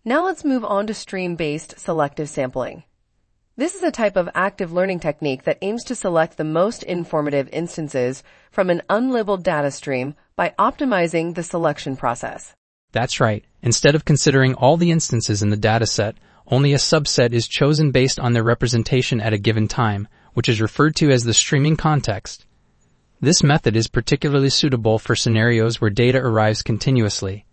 Now 0.04 0.24
let's 0.24 0.44
move 0.44 0.64
on 0.64 0.86
to 0.88 0.94
stream-based 0.94 1.78
selective 1.78 2.28
sampling. 2.28 2.82
This 3.58 3.74
is 3.74 3.82
a 3.82 3.90
type 3.90 4.14
of 4.14 4.28
active 4.36 4.72
learning 4.72 5.00
technique 5.00 5.42
that 5.42 5.58
aims 5.62 5.82
to 5.86 5.96
select 5.96 6.36
the 6.36 6.44
most 6.44 6.84
informative 6.84 7.48
instances 7.52 8.22
from 8.52 8.70
an 8.70 8.82
unlabeled 8.88 9.42
data 9.42 9.72
stream 9.72 10.14
by 10.36 10.54
optimizing 10.60 11.34
the 11.34 11.42
selection 11.42 11.96
process. 11.96 12.54
That's 12.92 13.18
right. 13.18 13.44
Instead 13.60 13.96
of 13.96 14.04
considering 14.04 14.54
all 14.54 14.76
the 14.76 14.92
instances 14.92 15.42
in 15.42 15.50
the 15.50 15.56
dataset, 15.56 16.14
only 16.46 16.72
a 16.72 16.76
subset 16.76 17.32
is 17.32 17.48
chosen 17.48 17.90
based 17.90 18.20
on 18.20 18.32
their 18.32 18.44
representation 18.44 19.20
at 19.20 19.32
a 19.32 19.38
given 19.38 19.66
time, 19.66 20.06
which 20.34 20.48
is 20.48 20.60
referred 20.60 20.94
to 20.94 21.10
as 21.10 21.24
the 21.24 21.34
streaming 21.34 21.74
context. 21.76 22.46
This 23.20 23.42
method 23.42 23.74
is 23.74 23.88
particularly 23.88 24.50
suitable 24.50 25.00
for 25.00 25.16
scenarios 25.16 25.80
where 25.80 25.90
data 25.90 26.18
arrives 26.18 26.62
continuously, 26.62 27.44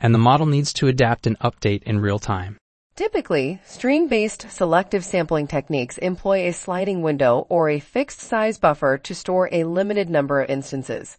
and 0.00 0.14
the 0.14 0.18
model 0.18 0.46
needs 0.46 0.72
to 0.72 0.86
adapt 0.86 1.26
and 1.26 1.38
update 1.40 1.82
in 1.82 2.00
real 2.00 2.18
time. 2.18 2.56
Typically, 2.98 3.60
stream-based 3.64 4.50
selective 4.50 5.04
sampling 5.04 5.46
techniques 5.46 5.98
employ 5.98 6.48
a 6.48 6.52
sliding 6.52 7.00
window 7.00 7.46
or 7.48 7.70
a 7.70 7.78
fixed 7.78 8.18
size 8.18 8.58
buffer 8.58 8.98
to 8.98 9.14
store 9.14 9.48
a 9.52 9.62
limited 9.62 10.10
number 10.10 10.40
of 10.40 10.50
instances. 10.50 11.16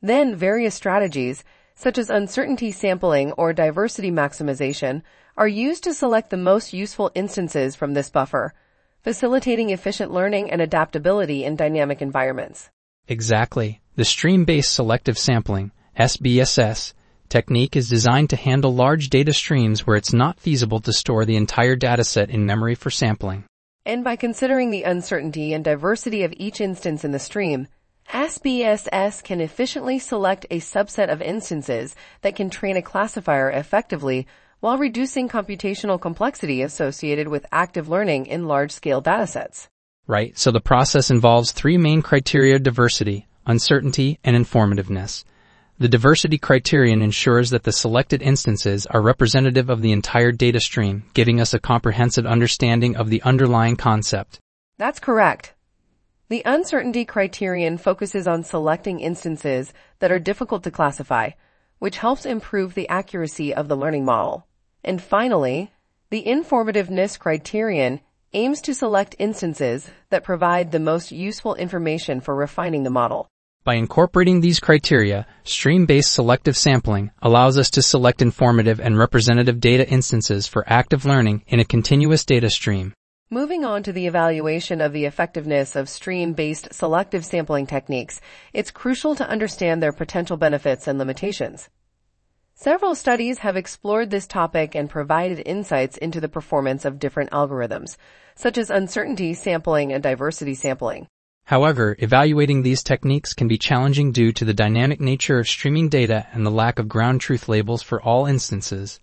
Then 0.00 0.36
various 0.36 0.76
strategies, 0.76 1.42
such 1.74 1.98
as 1.98 2.10
uncertainty 2.10 2.70
sampling 2.70 3.32
or 3.32 3.52
diversity 3.52 4.12
maximization, 4.12 5.02
are 5.36 5.48
used 5.48 5.82
to 5.82 5.94
select 5.94 6.30
the 6.30 6.36
most 6.36 6.72
useful 6.72 7.10
instances 7.16 7.74
from 7.74 7.94
this 7.94 8.08
buffer, 8.08 8.54
facilitating 9.02 9.70
efficient 9.70 10.12
learning 10.12 10.52
and 10.52 10.62
adaptability 10.62 11.42
in 11.42 11.56
dynamic 11.56 12.00
environments. 12.00 12.70
Exactly. 13.08 13.80
The 13.96 14.04
stream-based 14.04 14.72
selective 14.72 15.18
sampling, 15.18 15.72
SBSS, 15.98 16.92
technique 17.28 17.76
is 17.76 17.88
designed 17.88 18.30
to 18.30 18.36
handle 18.36 18.74
large 18.74 19.10
data 19.10 19.32
streams 19.32 19.86
where 19.86 19.96
it's 19.96 20.12
not 20.12 20.40
feasible 20.40 20.80
to 20.80 20.92
store 20.92 21.24
the 21.24 21.36
entire 21.36 21.76
dataset 21.76 22.28
in 22.28 22.46
memory 22.46 22.74
for 22.74 22.90
sampling. 22.90 23.44
And 23.84 24.02
by 24.02 24.16
considering 24.16 24.70
the 24.70 24.82
uncertainty 24.82 25.52
and 25.52 25.64
diversity 25.64 26.24
of 26.24 26.34
each 26.36 26.60
instance 26.60 27.04
in 27.04 27.12
the 27.12 27.18
stream, 27.18 27.68
SBSS 28.12 29.22
can 29.22 29.40
efficiently 29.40 29.98
select 29.98 30.46
a 30.50 30.60
subset 30.60 31.12
of 31.12 31.20
instances 31.20 31.94
that 32.22 32.36
can 32.36 32.50
train 32.50 32.76
a 32.76 32.82
classifier 32.82 33.50
effectively 33.50 34.26
while 34.60 34.78
reducing 34.78 35.28
computational 35.28 36.00
complexity 36.00 36.62
associated 36.62 37.28
with 37.28 37.46
active 37.52 37.88
learning 37.88 38.26
in 38.26 38.46
large-scale 38.46 39.02
datasets. 39.02 39.68
Right, 40.06 40.38
so 40.38 40.50
the 40.50 40.60
process 40.60 41.10
involves 41.10 41.52
three 41.52 41.78
main 41.78 42.00
criteria 42.00 42.58
diversity, 42.58 43.26
uncertainty, 43.44 44.18
and 44.22 44.36
informativeness. 44.36 45.24
The 45.78 45.88
diversity 45.88 46.38
criterion 46.38 47.02
ensures 47.02 47.50
that 47.50 47.64
the 47.64 47.72
selected 47.72 48.22
instances 48.22 48.86
are 48.86 49.02
representative 49.02 49.68
of 49.68 49.82
the 49.82 49.92
entire 49.92 50.32
data 50.32 50.58
stream, 50.58 51.04
giving 51.12 51.38
us 51.38 51.52
a 51.52 51.58
comprehensive 51.58 52.24
understanding 52.24 52.96
of 52.96 53.10
the 53.10 53.20
underlying 53.24 53.76
concept. 53.76 54.40
That's 54.78 54.98
correct. 54.98 55.52
The 56.30 56.40
uncertainty 56.46 57.04
criterion 57.04 57.76
focuses 57.76 58.26
on 58.26 58.42
selecting 58.42 59.00
instances 59.00 59.74
that 59.98 60.10
are 60.10 60.18
difficult 60.18 60.62
to 60.64 60.70
classify, 60.70 61.32
which 61.78 61.98
helps 61.98 62.24
improve 62.24 62.72
the 62.72 62.88
accuracy 62.88 63.52
of 63.52 63.68
the 63.68 63.76
learning 63.76 64.06
model. 64.06 64.46
And 64.82 65.02
finally, 65.02 65.72
the 66.08 66.22
informativeness 66.22 67.18
criterion 67.18 68.00
aims 68.32 68.62
to 68.62 68.74
select 68.74 69.14
instances 69.18 69.90
that 70.08 70.24
provide 70.24 70.72
the 70.72 70.80
most 70.80 71.12
useful 71.12 71.54
information 71.54 72.22
for 72.22 72.34
refining 72.34 72.82
the 72.82 72.88
model. 72.90 73.28
By 73.66 73.74
incorporating 73.74 74.40
these 74.42 74.60
criteria, 74.60 75.26
stream-based 75.42 76.12
selective 76.12 76.56
sampling 76.56 77.10
allows 77.20 77.58
us 77.58 77.68
to 77.70 77.82
select 77.82 78.22
informative 78.22 78.78
and 78.78 78.96
representative 78.96 79.58
data 79.58 79.84
instances 79.88 80.46
for 80.46 80.62
active 80.68 81.04
learning 81.04 81.42
in 81.48 81.58
a 81.58 81.64
continuous 81.64 82.24
data 82.24 82.48
stream. 82.48 82.94
Moving 83.28 83.64
on 83.64 83.82
to 83.82 83.92
the 83.92 84.06
evaluation 84.06 84.80
of 84.80 84.92
the 84.92 85.04
effectiveness 85.04 85.74
of 85.74 85.88
stream-based 85.88 86.72
selective 86.72 87.24
sampling 87.24 87.66
techniques, 87.66 88.20
it's 88.52 88.70
crucial 88.70 89.16
to 89.16 89.28
understand 89.28 89.82
their 89.82 89.92
potential 89.92 90.36
benefits 90.36 90.86
and 90.86 90.96
limitations. 90.96 91.68
Several 92.54 92.94
studies 92.94 93.38
have 93.38 93.56
explored 93.56 94.10
this 94.10 94.28
topic 94.28 94.76
and 94.76 94.88
provided 94.88 95.42
insights 95.44 95.96
into 95.96 96.20
the 96.20 96.28
performance 96.28 96.84
of 96.84 97.00
different 97.00 97.32
algorithms, 97.32 97.96
such 98.36 98.58
as 98.58 98.70
uncertainty 98.70 99.34
sampling 99.34 99.92
and 99.92 100.04
diversity 100.04 100.54
sampling. 100.54 101.08
However, 101.46 101.94
evaluating 102.00 102.62
these 102.62 102.82
techniques 102.82 103.32
can 103.32 103.46
be 103.46 103.56
challenging 103.56 104.10
due 104.10 104.32
to 104.32 104.44
the 104.44 104.52
dynamic 104.52 105.00
nature 105.00 105.38
of 105.38 105.46
streaming 105.46 105.88
data 105.88 106.26
and 106.32 106.44
the 106.44 106.50
lack 106.50 106.80
of 106.80 106.88
ground 106.88 107.20
truth 107.20 107.48
labels 107.48 107.82
for 107.82 108.02
all 108.02 108.26
instances. 108.26 108.98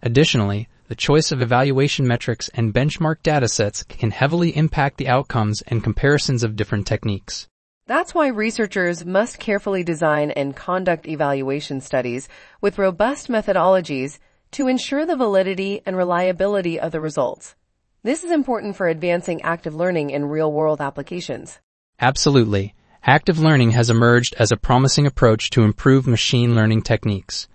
Additionally, 0.00 0.66
the 0.88 0.94
choice 0.94 1.30
of 1.30 1.42
evaluation 1.42 2.06
metrics 2.06 2.48
and 2.54 2.72
benchmark 2.72 3.16
datasets 3.22 3.86
can 3.86 4.12
heavily 4.12 4.56
impact 4.56 4.96
the 4.96 5.08
outcomes 5.08 5.60
and 5.66 5.84
comparisons 5.84 6.42
of 6.42 6.56
different 6.56 6.86
techniques. 6.86 7.48
That's 7.86 8.14
why 8.14 8.28
researchers 8.28 9.04
must 9.04 9.38
carefully 9.38 9.84
design 9.84 10.30
and 10.30 10.56
conduct 10.56 11.06
evaluation 11.06 11.82
studies 11.82 12.30
with 12.62 12.78
robust 12.78 13.28
methodologies 13.28 14.18
to 14.52 14.68
ensure 14.68 15.04
the 15.04 15.16
validity 15.16 15.82
and 15.84 15.98
reliability 15.98 16.80
of 16.80 16.92
the 16.92 17.00
results. 17.02 17.56
This 18.02 18.24
is 18.24 18.30
important 18.30 18.74
for 18.74 18.88
advancing 18.88 19.42
active 19.42 19.74
learning 19.74 20.08
in 20.08 20.24
real-world 20.24 20.80
applications. 20.80 21.60
Absolutely. 22.00 22.74
Active 23.04 23.38
learning 23.38 23.72
has 23.72 23.90
emerged 23.90 24.34
as 24.38 24.50
a 24.50 24.56
promising 24.56 25.06
approach 25.06 25.50
to 25.50 25.62
improve 25.62 26.06
machine 26.06 26.54
learning 26.54 26.82
techniques. 26.82 27.48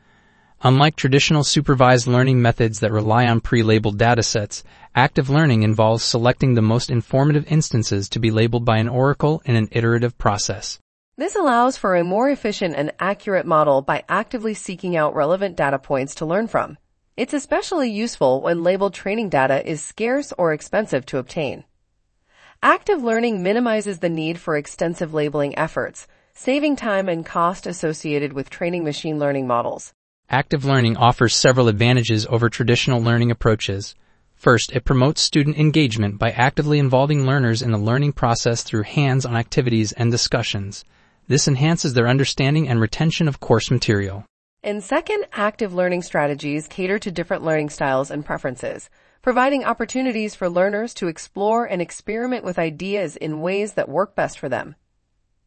Unlike 0.61 0.95
traditional 0.95 1.43
supervised 1.43 2.05
learning 2.05 2.41
methods 2.41 2.81
that 2.81 2.91
rely 2.91 3.25
on 3.25 3.39
pre-labeled 3.39 3.97
datasets, 3.97 4.63
active 4.93 5.29
learning 5.29 5.63
involves 5.63 6.03
selecting 6.03 6.53
the 6.53 6.61
most 6.61 6.89
informative 6.89 7.49
instances 7.51 8.09
to 8.09 8.19
be 8.19 8.29
labeled 8.29 8.65
by 8.65 8.77
an 8.77 8.89
oracle 8.89 9.41
in 9.45 9.55
an 9.55 9.69
iterative 9.71 10.17
process. 10.17 10.79
This 11.15 11.35
allows 11.35 11.77
for 11.77 11.95
a 11.95 12.03
more 12.03 12.29
efficient 12.29 12.75
and 12.75 12.91
accurate 12.99 13.45
model 13.45 13.81
by 13.81 14.03
actively 14.07 14.53
seeking 14.53 14.95
out 14.95 15.15
relevant 15.15 15.55
data 15.55 15.79
points 15.79 16.15
to 16.15 16.25
learn 16.25 16.47
from. 16.47 16.77
It's 17.17 17.33
especially 17.33 17.91
useful 17.91 18.41
when 18.41 18.63
labeled 18.63 18.93
training 18.93 19.29
data 19.29 19.65
is 19.69 19.83
scarce 19.83 20.31
or 20.37 20.53
expensive 20.53 21.05
to 21.07 21.17
obtain. 21.17 21.65
Active 22.63 23.01
learning 23.01 23.41
minimizes 23.41 23.99
the 23.99 24.09
need 24.09 24.37
for 24.37 24.57
extensive 24.57 25.13
labeling 25.13 25.57
efforts, 25.57 26.07
saving 26.33 26.75
time 26.75 27.07
and 27.07 27.25
cost 27.25 27.65
associated 27.65 28.33
with 28.33 28.49
training 28.49 28.83
machine 28.83 29.17
learning 29.17 29.47
models. 29.47 29.93
Active 30.29 30.65
learning 30.65 30.97
offers 30.97 31.33
several 31.33 31.69
advantages 31.69 32.25
over 32.25 32.49
traditional 32.49 33.01
learning 33.01 33.31
approaches. 33.31 33.95
First, 34.35 34.73
it 34.73 34.83
promotes 34.83 35.21
student 35.21 35.57
engagement 35.57 36.19
by 36.19 36.31
actively 36.31 36.79
involving 36.79 37.25
learners 37.25 37.61
in 37.61 37.71
the 37.71 37.77
learning 37.77 38.11
process 38.11 38.61
through 38.61 38.83
hands-on 38.83 39.37
activities 39.37 39.93
and 39.93 40.11
discussions. 40.11 40.83
This 41.29 41.47
enhances 41.47 41.93
their 41.93 42.09
understanding 42.09 42.67
and 42.67 42.81
retention 42.81 43.29
of 43.29 43.39
course 43.39 43.71
material. 43.71 44.25
And 44.63 44.83
second, 44.83 45.27
active 45.31 45.73
learning 45.73 46.01
strategies 46.01 46.67
cater 46.67 46.99
to 46.99 47.09
different 47.09 47.45
learning 47.45 47.69
styles 47.69 48.11
and 48.11 48.25
preferences 48.25 48.89
providing 49.21 49.63
opportunities 49.63 50.35
for 50.35 50.49
learners 50.49 50.93
to 50.93 51.07
explore 51.07 51.65
and 51.65 51.81
experiment 51.81 52.43
with 52.43 52.59
ideas 52.59 53.15
in 53.15 53.41
ways 53.41 53.73
that 53.73 53.89
work 53.89 54.15
best 54.15 54.39
for 54.39 54.49
them. 54.49 54.75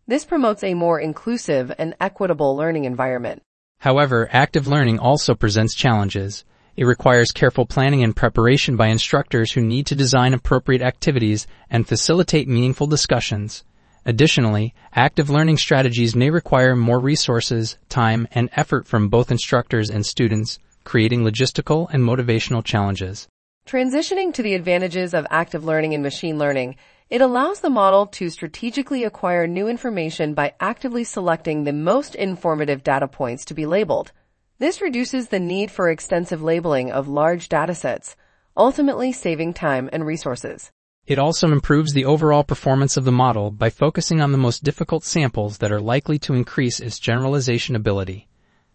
This 0.07 0.25
promotes 0.25 0.63
a 0.63 0.75
more 0.75 1.01
inclusive 1.01 1.73
and 1.79 1.95
equitable 2.01 2.57
learning 2.57 2.85
environment. 2.85 3.43
However, 3.79 4.29
active 4.33 4.67
learning 4.67 4.99
also 4.99 5.35
presents 5.35 5.75
challenges. 5.75 6.45
It 6.77 6.85
requires 6.85 7.33
careful 7.33 7.67
planning 7.67 8.03
and 8.03 8.15
preparation 8.15 8.77
by 8.77 8.89
instructors 8.89 9.53
who 9.53 9.61
need 9.61 9.87
to 9.87 9.95
design 9.95 10.35
appropriate 10.35 10.83
activities 10.83 11.47
and 11.71 11.87
facilitate 11.87 12.49
meaningful 12.49 12.87
discussions. 12.87 13.65
Additionally, 14.05 14.75
active 14.95 15.31
learning 15.31 15.59
strategies 15.59 16.17
may 16.17 16.31
require 16.31 16.75
more 16.75 16.99
resources, 16.99 17.79
time, 17.89 18.27
and 18.33 18.51
effort 18.53 18.87
from 18.87 19.09
both 19.09 19.31
instructors 19.31 19.91
and 19.91 20.05
students, 20.05 20.59
creating 20.85 21.23
logistical 21.23 21.89
and 21.93 22.03
motivational 22.03 22.65
challenges. 22.65 23.29
Transitioning 23.67 24.35
to 24.35 24.43
the 24.43 24.55
advantages 24.55 25.15
of 25.15 25.27
active 25.31 25.65
learning 25.65 25.95
and 25.95 26.03
machine 26.03 26.39
learning, 26.39 26.77
it 27.09 27.21
allows 27.21 27.61
the 27.61 27.71
model 27.71 28.07
to 28.07 28.29
strategically 28.29 29.05
acquire 29.05 29.47
new 29.47 29.69
information 29.69 30.35
by 30.35 30.55
actively 30.61 31.05
selecting 31.05 31.65
the 31.65 31.73
most 31.73 32.15
informative 32.15 32.83
data 32.83 33.07
points 33.07 33.45
to 33.45 33.55
be 33.55 33.67
labeled. 33.67 34.13
This 34.59 34.81
reduces 34.81 35.29
the 35.29 35.41
need 35.41 35.71
for 35.71 35.91
extensive 35.91 36.43
labeling 36.43 36.91
of 36.91 37.09
large 37.09 37.49
datasets, 37.49 38.17
ultimately 38.57 39.13
saving 39.13 39.55
time 39.55 39.89
and 39.93 40.05
resources. 40.05 40.71
It 41.07 41.19
also 41.19 41.51
improves 41.51 41.93
the 41.93 42.05
overall 42.05 42.45
performance 42.45 42.97
of 42.97 43.05
the 43.05 43.13
model 43.13 43.51
by 43.51 43.71
focusing 43.71 44.21
on 44.21 44.33
the 44.33 44.39
most 44.39 44.63
difficult 44.63 45.05
samples 45.05 45.59
that 45.59 45.73
are 45.73 45.81
likely 45.81 46.19
to 46.21 46.35
increase 46.35 46.79
its 46.79 46.99
generalization 46.99 47.75
ability. 47.75 48.29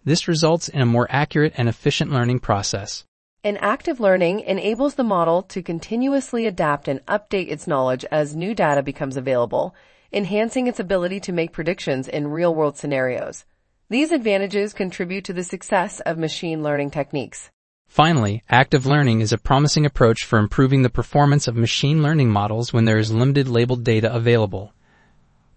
This 0.03 0.27
results 0.27 0.69
in 0.69 0.81
a 0.81 0.85
more 0.85 1.07
accurate 1.09 1.53
and 1.57 1.69
efficient 1.69 2.11
learning 2.11 2.39
process. 2.39 3.05
And 3.47 3.57
active 3.61 4.01
learning 4.01 4.41
enables 4.41 4.95
the 4.95 5.05
model 5.05 5.41
to 5.43 5.63
continuously 5.63 6.47
adapt 6.47 6.89
and 6.89 6.99
update 7.05 7.47
its 7.47 7.65
knowledge 7.65 8.03
as 8.11 8.35
new 8.35 8.53
data 8.53 8.83
becomes 8.83 9.15
available, 9.15 9.73
enhancing 10.11 10.67
its 10.67 10.81
ability 10.81 11.21
to 11.21 11.31
make 11.31 11.53
predictions 11.53 12.09
in 12.09 12.27
real-world 12.27 12.75
scenarios. 12.75 13.45
These 13.89 14.11
advantages 14.11 14.73
contribute 14.73 15.23
to 15.23 15.31
the 15.31 15.45
success 15.45 16.01
of 16.01 16.17
machine 16.17 16.61
learning 16.61 16.91
techniques. 16.91 17.49
Finally, 17.87 18.43
active 18.49 18.85
learning 18.85 19.21
is 19.21 19.31
a 19.31 19.37
promising 19.37 19.85
approach 19.85 20.25
for 20.25 20.39
improving 20.39 20.81
the 20.81 20.89
performance 20.89 21.47
of 21.47 21.55
machine 21.55 22.03
learning 22.03 22.29
models 22.29 22.73
when 22.73 22.83
there 22.83 22.99
is 22.99 23.13
limited 23.13 23.47
labeled 23.47 23.85
data 23.85 24.13
available. 24.13 24.73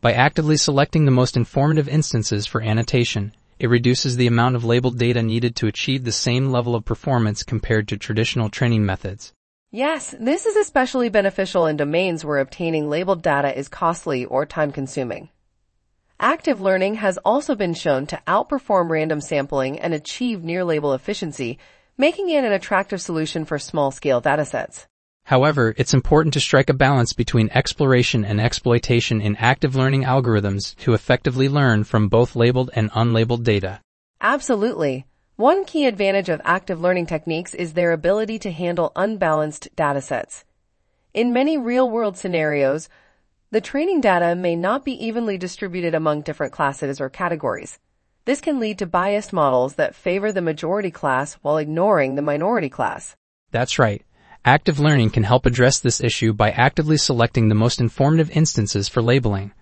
By 0.01 0.13
actively 0.13 0.59
selecting 0.59 1.07
the 1.07 1.11
most 1.11 1.37
informative 1.37 1.89
instances 1.89 2.47
for 2.47 2.63
annotation, 2.63 3.35
it 3.61 3.69
reduces 3.69 4.17
the 4.17 4.27
amount 4.27 4.57
of 4.57 4.65
labeled 4.65 4.99
data 4.99 5.23
needed 5.23 5.55
to 5.55 5.67
achieve 5.69 6.03
the 6.03 6.11
same 6.11 6.51
level 6.51 6.75
of 6.75 6.85
performance 6.85 7.43
compared 7.43 7.87
to 7.89 7.97
traditional 7.97 8.49
training 8.49 8.85
methods. 8.85 9.33
Yes, 9.71 10.15
this 10.19 10.47
is 10.47 10.57
especially 10.57 11.11
beneficial 11.11 11.67
in 11.67 11.77
domains 11.77 12.25
where 12.25 12.39
obtaining 12.39 12.91
labeled 12.91 13.23
data 13.23 13.57
is 13.57 13.69
costly 13.69 14.25
or 14.25 14.47
time 14.47 14.73
consuming. 14.73 15.29
Active 16.19 16.61
learning 16.61 16.97
has 16.97 17.19
also 17.19 17.55
been 17.55 17.75
shown 17.75 18.07
to 18.07 18.21
outperform 18.27 18.91
random 18.91 19.21
sampling 19.21 19.79
and 19.79 19.95
achieve 19.95 20.43
near 20.43 20.65
label 20.65 20.95
efficiency 20.95 21.59
making 22.01 22.31
it 22.31 22.45
an 22.45 22.53
attractive 22.53 23.01
solution 23.01 23.45
for 23.45 23.59
small-scale 23.59 24.23
datasets. 24.23 24.87
However, 25.31 25.75
it's 25.77 25.95
important 25.95 26.35
to 26.35 26.41
strike 26.41 26.69
a 26.71 26.75
balance 26.75 27.13
between 27.13 27.51
exploration 27.55 28.25
and 28.25 28.41
exploitation 28.41 29.21
in 29.21 29.37
active 29.37 29.77
learning 29.77 30.03
algorithms 30.03 30.75
to 30.79 30.93
effectively 30.93 31.49
learn 31.49 31.85
from 31.85 32.09
both 32.09 32.35
labeled 32.35 32.71
and 32.75 32.91
unlabeled 32.91 33.45
data. 33.45 33.81
Absolutely. 34.21 35.07
One 35.37 35.65
key 35.65 35.87
advantage 35.87 36.29
of 36.31 36.41
active 36.43 36.81
learning 36.81 37.07
techniques 37.07 37.55
is 37.55 37.75
their 37.75 37.93
ability 37.93 38.41
to 38.41 38.51
handle 38.51 38.91
unbalanced 38.97 39.69
datasets. 39.77 40.43
In 41.15 41.33
many 41.33 41.57
real-world 41.57 42.17
scenarios, 42.17 42.89
the 43.53 43.61
training 43.61 44.01
data 44.01 44.35
may 44.35 44.57
not 44.57 44.85
be 44.85 45.07
evenly 45.07 45.39
distributed 45.39 45.95
among 45.95 46.23
different 46.23 46.53
classes 46.53 47.01
or 47.01 47.09
categories. 47.09 47.79
This 48.25 48.41
can 48.41 48.59
lead 48.59 48.81
to 48.81 48.87
biased 48.87 49.33
models 49.33 49.77
that 49.77 49.95
favor 49.95 50.33
the 50.33 50.43
majority 50.43 50.91
class 50.91 51.35
while 51.35 51.57
ignoring 51.57 52.17
the 52.17 52.21
minority 52.21 52.69
class. 52.69 53.15
That's 53.53 53.79
right. 53.79 54.03
Active 54.45 54.81
learning 54.81 55.11
can 55.11 55.25
help 55.25 55.45
address 55.45 55.79
this 55.79 56.01
issue 56.01 56.33
by 56.33 56.51
actively 56.51 56.97
selecting 56.97 57.49
the 57.49 57.55
most 57.55 57.79
informative 57.79 58.31
instances 58.31 58.89
for 58.89 59.03
labeling. 59.03 59.53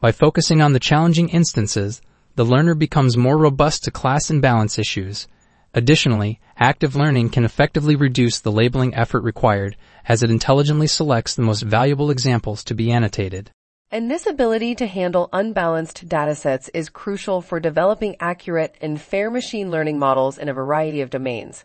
By 0.00 0.10
focusing 0.10 0.60
on 0.60 0.72
the 0.72 0.80
challenging 0.80 1.28
instances, 1.28 2.02
the 2.34 2.44
learner 2.44 2.74
becomes 2.74 3.16
more 3.16 3.38
robust 3.38 3.84
to 3.84 3.92
class 3.92 4.30
imbalance 4.30 4.80
issues. 4.80 5.28
Additionally, 5.74 6.40
active 6.58 6.96
learning 6.96 7.30
can 7.30 7.44
effectively 7.44 7.94
reduce 7.94 8.40
the 8.40 8.50
labeling 8.50 8.92
effort 8.96 9.22
required 9.22 9.76
as 10.06 10.24
it 10.24 10.30
intelligently 10.30 10.88
selects 10.88 11.36
the 11.36 11.42
most 11.42 11.62
valuable 11.62 12.10
examples 12.10 12.64
to 12.64 12.74
be 12.74 12.90
annotated. 12.90 13.52
And 13.92 14.10
this 14.10 14.26
ability 14.26 14.74
to 14.74 14.88
handle 14.88 15.28
unbalanced 15.32 16.08
datasets 16.08 16.68
is 16.74 16.88
crucial 16.88 17.40
for 17.40 17.60
developing 17.60 18.16
accurate 18.18 18.74
and 18.80 19.00
fair 19.00 19.30
machine 19.30 19.70
learning 19.70 20.00
models 20.00 20.36
in 20.36 20.48
a 20.48 20.52
variety 20.52 21.00
of 21.00 21.10
domains. 21.10 21.64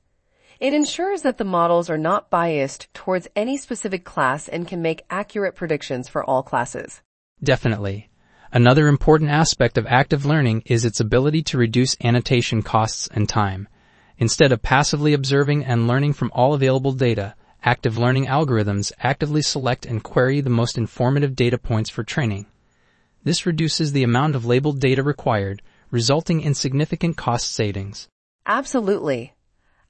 It 0.60 0.74
ensures 0.74 1.22
that 1.22 1.38
the 1.38 1.44
models 1.44 1.90
are 1.90 1.98
not 1.98 2.30
biased 2.30 2.94
towards 2.94 3.28
any 3.36 3.58
specific 3.58 4.04
class 4.04 4.48
and 4.48 4.68
can 4.68 4.82
make 4.82 5.06
accurate 5.10 5.56
predictions 5.56 6.10
for 6.10 6.24
all 6.24 6.44
classes. 6.44 7.02
Definitely. 7.44 8.10
Another 8.52 8.88
important 8.88 9.30
aspect 9.30 9.78
of 9.78 9.88
active 9.88 10.26
learning 10.26 10.64
is 10.66 10.84
its 10.84 11.00
ability 11.00 11.44
to 11.44 11.58
reduce 11.58 11.96
annotation 12.04 12.62
costs 12.62 13.08
and 13.12 13.30
time. 13.30 13.68
Instead 14.18 14.52
of 14.52 14.62
passively 14.62 15.14
observing 15.14 15.64
and 15.64 15.88
learning 15.88 16.14
from 16.14 16.32
all 16.34 16.54
available 16.54 16.92
data, 16.92 17.36
Active 17.64 17.98
learning 17.98 18.26
algorithms 18.28 18.94
actively 19.04 19.42
select 19.42 19.86
and 19.86 20.02
query 20.02 20.40
the 20.40 20.50
most 20.50 20.78
informative 20.78 21.36
data 21.36 21.58
points 21.58 21.90
for 21.90 22.04
training. 22.04 22.46
This 23.26 23.46
reduces 23.46 23.92
the 23.92 24.04
amount 24.04 24.36
of 24.36 24.46
labeled 24.46 24.80
data 24.80 25.04
required, 25.04 25.62
resulting 25.92 26.40
in 26.40 26.54
significant 26.54 27.18
cost 27.18 27.52
savings. 27.52 28.08
Absolutely. 28.46 29.34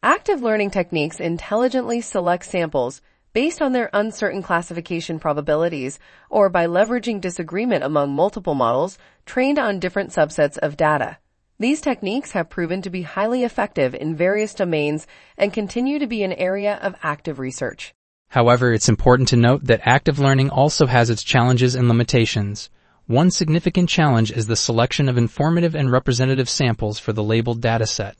Active 0.03 0.41
learning 0.41 0.71
techniques 0.71 1.19
intelligently 1.19 1.99
select 1.99 2.45
samples 2.45 3.01
based 3.33 3.61
on 3.61 3.73
their 3.73 3.89
uncertain 3.91 4.41
classification 4.41 5.19
probabilities 5.19 5.99
or 6.29 6.47
by 6.47 6.67
leveraging 6.67 7.19
disagreement 7.19 7.83
among 7.83 8.13
multiple 8.13 8.55
models 8.55 8.97
trained 9.25 9.59
on 9.59 9.77
different 9.77 10.11
subsets 10.11 10.57
of 10.59 10.77
data. 10.77 11.17
These 11.59 11.81
techniques 11.81 12.31
have 12.31 12.49
proven 12.49 12.81
to 12.83 12.89
be 12.89 13.01
highly 13.01 13.43
effective 13.43 13.93
in 13.93 14.15
various 14.15 14.53
domains 14.53 15.05
and 15.37 15.51
continue 15.51 15.99
to 15.99 16.07
be 16.07 16.23
an 16.23 16.31
area 16.31 16.79
of 16.81 16.95
active 17.03 17.37
research. 17.37 17.93
However, 18.29 18.71
it's 18.71 18.87
important 18.87 19.27
to 19.29 19.35
note 19.35 19.65
that 19.65 19.81
active 19.83 20.17
learning 20.17 20.49
also 20.49 20.85
has 20.85 21.09
its 21.09 21.23
challenges 21.23 21.75
and 21.75 21.89
limitations. 21.89 22.69
One 23.07 23.31
significant 23.31 23.89
challenge 23.89 24.31
is 24.31 24.47
the 24.47 24.55
selection 24.55 25.09
of 25.09 25.17
informative 25.17 25.75
and 25.75 25.91
representative 25.91 26.47
samples 26.47 26.99
for 26.99 27.11
the 27.11 27.23
labeled 27.23 27.59
dataset. 27.59 28.13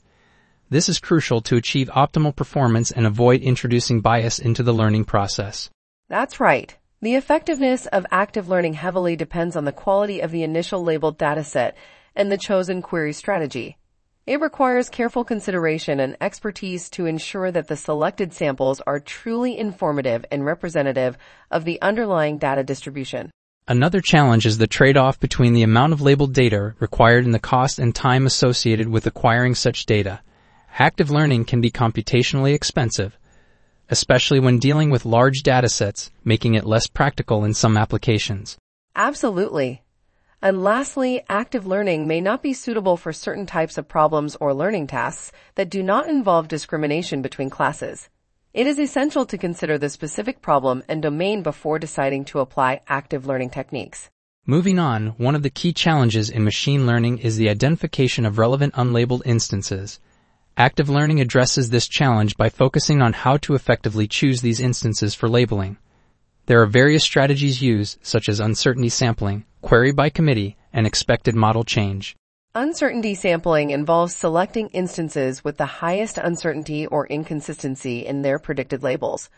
This 0.72 0.88
is 0.88 1.00
crucial 1.00 1.40
to 1.42 1.56
achieve 1.56 1.90
optimal 1.96 2.34
performance 2.34 2.92
and 2.92 3.04
avoid 3.04 3.42
introducing 3.42 4.00
bias 4.00 4.38
into 4.38 4.62
the 4.62 4.72
learning 4.72 5.04
process. 5.04 5.68
That's 6.08 6.38
right. 6.38 6.76
The 7.02 7.16
effectiveness 7.16 7.86
of 7.86 8.06
active 8.12 8.48
learning 8.48 8.74
heavily 8.74 9.16
depends 9.16 9.56
on 9.56 9.64
the 9.64 9.72
quality 9.72 10.20
of 10.20 10.30
the 10.30 10.44
initial 10.44 10.84
labeled 10.84 11.18
dataset 11.18 11.72
and 12.14 12.30
the 12.30 12.38
chosen 12.38 12.82
query 12.82 13.12
strategy. 13.12 13.78
It 14.28 14.40
requires 14.40 14.88
careful 14.88 15.24
consideration 15.24 15.98
and 15.98 16.16
expertise 16.20 16.88
to 16.90 17.06
ensure 17.06 17.50
that 17.50 17.66
the 17.66 17.76
selected 17.76 18.32
samples 18.32 18.80
are 18.86 19.00
truly 19.00 19.58
informative 19.58 20.24
and 20.30 20.46
representative 20.46 21.18
of 21.50 21.64
the 21.64 21.82
underlying 21.82 22.38
data 22.38 22.62
distribution. 22.62 23.32
Another 23.66 24.00
challenge 24.00 24.46
is 24.46 24.58
the 24.58 24.68
trade-off 24.68 25.18
between 25.18 25.52
the 25.52 25.64
amount 25.64 25.94
of 25.94 26.00
labeled 26.00 26.32
data 26.32 26.74
required 26.78 27.24
and 27.24 27.34
the 27.34 27.40
cost 27.40 27.80
and 27.80 27.92
time 27.92 28.24
associated 28.24 28.86
with 28.86 29.04
acquiring 29.04 29.56
such 29.56 29.84
data. 29.84 30.20
Active 30.78 31.10
learning 31.10 31.44
can 31.44 31.60
be 31.60 31.70
computationally 31.70 32.54
expensive, 32.54 33.18
especially 33.90 34.40
when 34.40 34.58
dealing 34.58 34.90
with 34.90 35.04
large 35.04 35.42
datasets, 35.42 36.10
making 36.24 36.54
it 36.54 36.64
less 36.64 36.86
practical 36.86 37.44
in 37.44 37.52
some 37.52 37.76
applications. 37.76 38.56
Absolutely. 38.94 39.82
And 40.40 40.62
lastly, 40.62 41.22
active 41.28 41.66
learning 41.66 42.06
may 42.06 42.20
not 42.20 42.42
be 42.42 42.54
suitable 42.54 42.96
for 42.96 43.12
certain 43.12 43.44
types 43.44 43.76
of 43.76 43.88
problems 43.88 44.36
or 44.40 44.54
learning 44.54 44.86
tasks 44.86 45.32
that 45.56 45.68
do 45.68 45.82
not 45.82 46.08
involve 46.08 46.48
discrimination 46.48 47.20
between 47.20 47.50
classes. 47.50 48.08
It 48.54 48.66
is 48.66 48.78
essential 48.78 49.26
to 49.26 49.38
consider 49.38 49.76
the 49.76 49.90
specific 49.90 50.40
problem 50.40 50.82
and 50.88 51.02
domain 51.02 51.42
before 51.42 51.78
deciding 51.78 52.24
to 52.26 52.40
apply 52.40 52.80
active 52.88 53.26
learning 53.26 53.50
techniques. 53.50 54.08
Moving 54.46 54.78
on, 54.78 55.08
one 55.18 55.34
of 55.34 55.42
the 55.42 55.50
key 55.50 55.72
challenges 55.72 56.30
in 56.30 56.42
machine 56.42 56.86
learning 56.86 57.18
is 57.18 57.36
the 57.36 57.50
identification 57.50 58.24
of 58.24 58.38
relevant 58.38 58.74
unlabeled 58.74 59.22
instances. 59.26 60.00
Active 60.56 60.90
learning 60.90 61.20
addresses 61.20 61.70
this 61.70 61.88
challenge 61.88 62.36
by 62.36 62.48
focusing 62.48 63.00
on 63.00 63.12
how 63.12 63.36
to 63.38 63.54
effectively 63.54 64.06
choose 64.06 64.42
these 64.42 64.60
instances 64.60 65.14
for 65.14 65.28
labeling. 65.28 65.78
There 66.46 66.60
are 66.60 66.66
various 66.66 67.04
strategies 67.04 67.62
used, 67.62 67.98
such 68.02 68.28
as 68.28 68.40
uncertainty 68.40 68.88
sampling, 68.88 69.44
query 69.62 69.92
by 69.92 70.10
committee, 70.10 70.56
and 70.72 70.86
expected 70.86 71.34
model 71.34 71.64
change. 71.64 72.16
Uncertainty 72.54 73.14
sampling 73.14 73.70
involves 73.70 74.14
selecting 74.14 74.68
instances 74.70 75.44
with 75.44 75.56
the 75.56 75.66
highest 75.66 76.18
uncertainty 76.18 76.84
or 76.86 77.06
inconsistency 77.06 78.04
in 78.04 78.22
their 78.22 78.40
predicted 78.40 78.82
labels. 78.82 79.30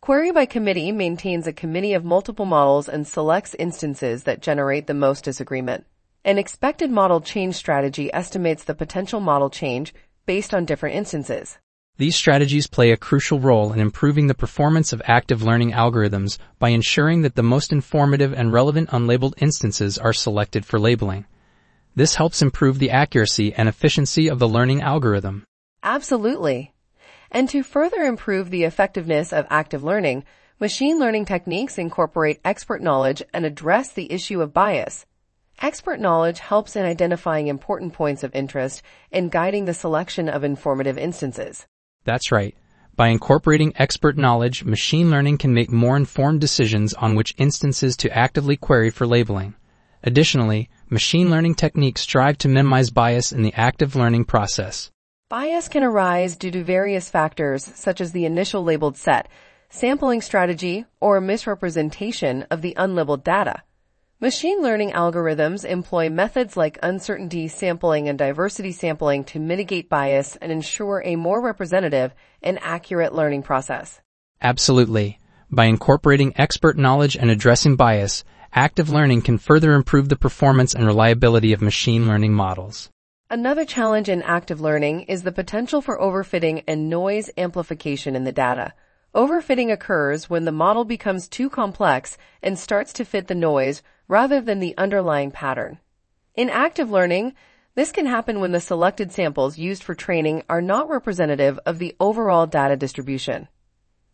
Query 0.00 0.30
by 0.30 0.46
committee 0.46 0.92
maintains 0.92 1.46
a 1.46 1.52
committee 1.52 1.92
of 1.92 2.04
multiple 2.04 2.46
models 2.46 2.88
and 2.88 3.06
selects 3.06 3.54
instances 3.56 4.22
that 4.24 4.40
generate 4.40 4.86
the 4.86 4.94
most 4.94 5.24
disagreement. 5.24 5.86
An 6.24 6.38
expected 6.38 6.90
model 6.90 7.20
change 7.20 7.56
strategy 7.56 8.14
estimates 8.14 8.62
the 8.62 8.74
potential 8.74 9.18
model 9.18 9.50
change 9.50 9.92
based 10.26 10.54
on 10.54 10.64
different 10.64 10.96
instances. 10.96 11.58
These 11.98 12.16
strategies 12.16 12.66
play 12.66 12.90
a 12.90 12.96
crucial 12.96 13.38
role 13.38 13.72
in 13.72 13.78
improving 13.78 14.26
the 14.26 14.34
performance 14.34 14.92
of 14.92 15.02
active 15.04 15.42
learning 15.42 15.72
algorithms 15.72 16.38
by 16.58 16.70
ensuring 16.70 17.22
that 17.22 17.34
the 17.34 17.42
most 17.42 17.70
informative 17.70 18.32
and 18.32 18.52
relevant 18.52 18.88
unlabeled 18.90 19.34
instances 19.36 19.98
are 19.98 20.12
selected 20.14 20.64
for 20.64 20.80
labeling. 20.80 21.26
This 21.94 22.14
helps 22.14 22.40
improve 22.40 22.78
the 22.78 22.90
accuracy 22.90 23.52
and 23.52 23.68
efficiency 23.68 24.28
of 24.28 24.38
the 24.38 24.48
learning 24.48 24.80
algorithm. 24.80 25.44
Absolutely. 25.82 26.72
And 27.30 27.48
to 27.50 27.62
further 27.62 28.02
improve 28.02 28.50
the 28.50 28.64
effectiveness 28.64 29.32
of 29.32 29.46
active 29.50 29.84
learning, 29.84 30.24
machine 30.58 30.98
learning 30.98 31.26
techniques 31.26 31.76
incorporate 31.76 32.40
expert 32.44 32.80
knowledge 32.80 33.22
and 33.34 33.44
address 33.44 33.92
the 33.92 34.10
issue 34.10 34.40
of 34.40 34.54
bias. 34.54 35.04
Expert 35.62 36.00
knowledge 36.00 36.40
helps 36.40 36.74
in 36.74 36.84
identifying 36.84 37.46
important 37.46 37.92
points 37.92 38.24
of 38.24 38.34
interest 38.34 38.82
and 39.12 39.30
guiding 39.30 39.64
the 39.64 39.72
selection 39.72 40.28
of 40.28 40.42
informative 40.42 40.98
instances. 40.98 41.68
That's 42.02 42.32
right. 42.32 42.56
By 42.96 43.10
incorporating 43.10 43.72
expert 43.76 44.18
knowledge, 44.18 44.64
machine 44.64 45.08
learning 45.08 45.38
can 45.38 45.54
make 45.54 45.70
more 45.70 45.96
informed 45.96 46.40
decisions 46.40 46.94
on 46.94 47.14
which 47.14 47.36
instances 47.38 47.96
to 47.98 48.10
actively 48.10 48.56
query 48.56 48.90
for 48.90 49.06
labeling. 49.06 49.54
Additionally, 50.02 50.68
machine 50.90 51.30
learning 51.30 51.54
techniques 51.54 52.00
strive 52.00 52.38
to 52.38 52.48
minimize 52.48 52.90
bias 52.90 53.30
in 53.30 53.42
the 53.42 53.54
active 53.54 53.94
learning 53.94 54.24
process. 54.24 54.90
Bias 55.28 55.68
can 55.68 55.84
arise 55.84 56.34
due 56.36 56.50
to 56.50 56.64
various 56.64 57.08
factors 57.08 57.64
such 57.64 58.00
as 58.00 58.10
the 58.10 58.24
initial 58.24 58.64
labeled 58.64 58.96
set, 58.96 59.28
sampling 59.70 60.22
strategy, 60.22 60.86
or 60.98 61.20
misrepresentation 61.20 62.42
of 62.50 62.62
the 62.62 62.74
unlabeled 62.76 63.22
data. 63.22 63.62
Machine 64.22 64.62
learning 64.62 64.92
algorithms 64.92 65.64
employ 65.64 66.08
methods 66.08 66.56
like 66.56 66.78
uncertainty 66.80 67.48
sampling 67.48 68.08
and 68.08 68.16
diversity 68.16 68.70
sampling 68.70 69.24
to 69.24 69.40
mitigate 69.40 69.88
bias 69.88 70.36
and 70.36 70.52
ensure 70.52 71.02
a 71.04 71.16
more 71.16 71.40
representative 71.40 72.14
and 72.40 72.56
accurate 72.62 73.12
learning 73.12 73.42
process. 73.42 74.00
Absolutely. 74.40 75.18
By 75.50 75.64
incorporating 75.64 76.34
expert 76.36 76.78
knowledge 76.78 77.16
and 77.16 77.32
addressing 77.32 77.74
bias, 77.74 78.22
active 78.54 78.88
learning 78.88 79.22
can 79.22 79.38
further 79.38 79.74
improve 79.74 80.08
the 80.08 80.14
performance 80.14 80.72
and 80.72 80.86
reliability 80.86 81.52
of 81.52 81.60
machine 81.60 82.06
learning 82.06 82.32
models. 82.32 82.90
Another 83.28 83.64
challenge 83.64 84.08
in 84.08 84.22
active 84.22 84.60
learning 84.60 85.00
is 85.08 85.24
the 85.24 85.32
potential 85.32 85.80
for 85.82 85.98
overfitting 85.98 86.62
and 86.68 86.88
noise 86.88 87.28
amplification 87.36 88.14
in 88.14 88.22
the 88.22 88.30
data. 88.30 88.72
Overfitting 89.14 89.70
occurs 89.70 90.30
when 90.30 90.46
the 90.46 90.52
model 90.52 90.86
becomes 90.86 91.28
too 91.28 91.50
complex 91.50 92.16
and 92.42 92.58
starts 92.58 92.94
to 92.94 93.04
fit 93.04 93.26
the 93.26 93.34
noise 93.34 93.82
rather 94.12 94.42
than 94.42 94.60
the 94.60 94.76
underlying 94.76 95.30
pattern. 95.30 95.78
In 96.34 96.50
active 96.50 96.90
learning, 96.90 97.32
this 97.74 97.90
can 97.90 98.04
happen 98.04 98.40
when 98.40 98.52
the 98.52 98.60
selected 98.60 99.10
samples 99.10 99.56
used 99.56 99.82
for 99.82 99.94
training 99.94 100.42
are 100.50 100.60
not 100.60 100.90
representative 100.90 101.58
of 101.64 101.78
the 101.78 101.96
overall 101.98 102.46
data 102.46 102.76
distribution. 102.76 103.48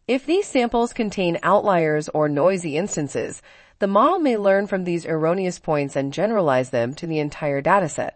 If 0.07 0.25
these 0.25 0.47
samples 0.47 0.93
contain 0.93 1.41
outliers 1.43 2.09
or 2.11 2.29
noisy 2.29 2.77
instances, 2.77 3.43
the 3.81 3.89
model 3.89 4.21
may 4.21 4.37
learn 4.37 4.69
from 4.69 4.85
these 4.85 5.05
erroneous 5.05 5.59
points 5.59 5.97
and 5.97 6.13
generalize 6.13 6.71
them 6.71 6.95
to 6.95 7.09
the 7.09 7.19
entire 7.19 7.61
dataset. 7.61 8.13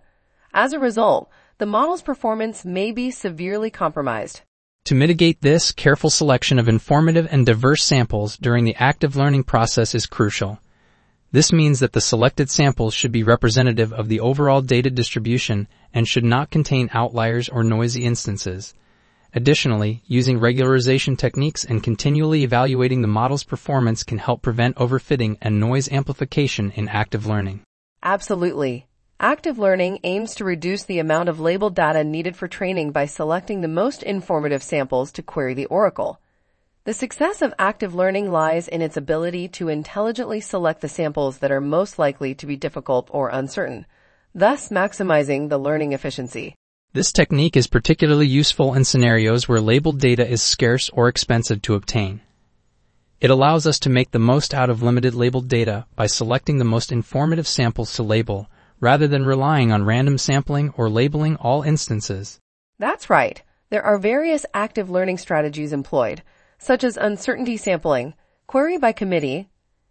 As 0.54 0.72
a 0.72 0.78
result, 0.78 1.30
the 1.58 1.66
model's 1.66 2.02
performance 2.02 2.64
may 2.64 2.92
be 2.92 3.10
severely 3.10 3.70
compromised. 3.70 4.42
To 4.84 4.94
mitigate 4.94 5.40
this, 5.40 5.72
careful 5.72 6.10
selection 6.10 6.60
of 6.60 6.68
informative 6.68 7.26
and 7.28 7.44
diverse 7.44 7.82
samples 7.82 8.36
during 8.36 8.64
the 8.64 8.76
active 8.76 9.16
learning 9.16 9.42
process 9.42 9.96
is 9.96 10.06
crucial. 10.06 10.60
This 11.32 11.50
means 11.50 11.80
that 11.80 11.92
the 11.92 12.00
selected 12.02 12.50
samples 12.50 12.92
should 12.92 13.10
be 13.10 13.22
representative 13.22 13.90
of 13.90 14.08
the 14.08 14.20
overall 14.20 14.60
data 14.60 14.90
distribution 14.90 15.66
and 15.94 16.06
should 16.06 16.24
not 16.24 16.50
contain 16.50 16.90
outliers 16.92 17.48
or 17.48 17.64
noisy 17.64 18.04
instances. 18.04 18.74
Additionally, 19.34 20.02
using 20.06 20.38
regularization 20.38 21.16
techniques 21.16 21.64
and 21.64 21.82
continually 21.82 22.44
evaluating 22.44 23.00
the 23.00 23.08
model's 23.08 23.44
performance 23.44 24.04
can 24.04 24.18
help 24.18 24.42
prevent 24.42 24.76
overfitting 24.76 25.38
and 25.40 25.58
noise 25.58 25.90
amplification 25.90 26.70
in 26.72 26.86
active 26.86 27.24
learning. 27.24 27.62
Absolutely. 28.02 28.86
Active 29.18 29.58
learning 29.58 30.00
aims 30.04 30.34
to 30.34 30.44
reduce 30.44 30.84
the 30.84 30.98
amount 30.98 31.30
of 31.30 31.40
labeled 31.40 31.74
data 31.74 32.04
needed 32.04 32.36
for 32.36 32.46
training 32.46 32.90
by 32.90 33.06
selecting 33.06 33.62
the 33.62 33.68
most 33.68 34.02
informative 34.02 34.62
samples 34.62 35.10
to 35.12 35.22
query 35.22 35.54
the 35.54 35.66
oracle. 35.66 36.20
The 36.84 36.92
success 36.92 37.42
of 37.42 37.54
active 37.60 37.94
learning 37.94 38.32
lies 38.32 38.66
in 38.66 38.82
its 38.82 38.96
ability 38.96 39.46
to 39.50 39.68
intelligently 39.68 40.40
select 40.40 40.80
the 40.80 40.88
samples 40.88 41.38
that 41.38 41.52
are 41.52 41.60
most 41.60 41.96
likely 41.96 42.34
to 42.34 42.44
be 42.44 42.56
difficult 42.56 43.08
or 43.12 43.28
uncertain, 43.28 43.86
thus 44.34 44.68
maximizing 44.68 45.48
the 45.48 45.58
learning 45.58 45.92
efficiency. 45.92 46.56
This 46.92 47.12
technique 47.12 47.56
is 47.56 47.68
particularly 47.68 48.26
useful 48.26 48.74
in 48.74 48.82
scenarios 48.82 49.48
where 49.48 49.60
labeled 49.60 50.00
data 50.00 50.28
is 50.28 50.42
scarce 50.42 50.88
or 50.88 51.06
expensive 51.06 51.62
to 51.62 51.74
obtain. 51.74 52.20
It 53.20 53.30
allows 53.30 53.64
us 53.64 53.78
to 53.78 53.88
make 53.88 54.10
the 54.10 54.18
most 54.18 54.52
out 54.52 54.68
of 54.68 54.82
limited 54.82 55.14
labeled 55.14 55.46
data 55.46 55.86
by 55.94 56.08
selecting 56.08 56.58
the 56.58 56.64
most 56.64 56.90
informative 56.90 57.46
samples 57.46 57.94
to 57.94 58.02
label 58.02 58.50
rather 58.80 59.06
than 59.06 59.24
relying 59.24 59.70
on 59.70 59.84
random 59.84 60.18
sampling 60.18 60.74
or 60.76 60.90
labeling 60.90 61.36
all 61.36 61.62
instances. 61.62 62.40
That's 62.80 63.08
right. 63.08 63.40
There 63.70 63.84
are 63.84 63.98
various 63.98 64.44
active 64.52 64.90
learning 64.90 65.18
strategies 65.18 65.72
employed, 65.72 66.22
such 66.62 66.84
as 66.84 66.96
uncertainty 66.96 67.56
sampling, 67.56 68.14
query 68.46 68.78
by 68.78 68.92
committee, 68.92 69.48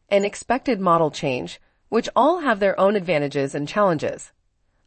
and 0.07 0.23
expected 0.25 0.79
model 0.79 1.11
change, 1.11 1.59
which 1.89 2.07
all 2.15 2.39
have 2.39 2.61
their 2.61 2.79
own 2.79 2.95
advantages 2.95 3.53
and 3.53 3.67
challenges. 3.67 4.31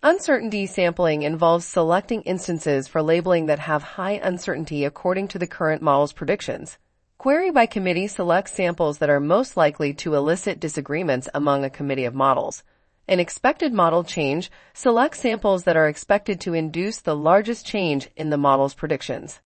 Uncertainty 0.03 0.65
sampling 0.65 1.21
involves 1.21 1.67
selecting 1.67 2.23
instances 2.23 2.89
for 2.89 3.03
labeling 3.03 3.45
that 3.45 3.59
have 3.59 3.83
high 3.83 4.19
uncertainty 4.23 4.83
according 4.83 5.29
to 5.29 5.39
the 5.39 5.47
current 5.47 5.83
model's 5.83 6.15
predictions. 6.15 6.79
Query 7.19 7.51
by 7.51 7.67
committee 7.67 8.07
selects 8.07 8.53
samples 8.53 8.97
that 8.97 9.11
are 9.11 9.21
most 9.21 9.55
likely 9.55 9.93
to 9.93 10.15
elicit 10.15 10.59
disagreements 10.59 11.29
among 11.35 11.65
a 11.65 11.71
committee 11.71 12.07
of 12.07 12.15
models. 12.15 12.63
An 13.07 13.21
expected 13.21 13.75
model 13.75 14.05
change 14.05 14.51
selects 14.73 15.21
samples 15.21 15.65
that 15.65 15.77
are 15.77 15.89
expected 15.89 16.41
to 16.41 16.55
induce 16.55 17.03
the 17.03 17.15
largest 17.15 17.67
change 17.67 18.09
in 18.17 18.31
the 18.31 18.39
model's 18.39 18.73
predictions. 18.73 19.41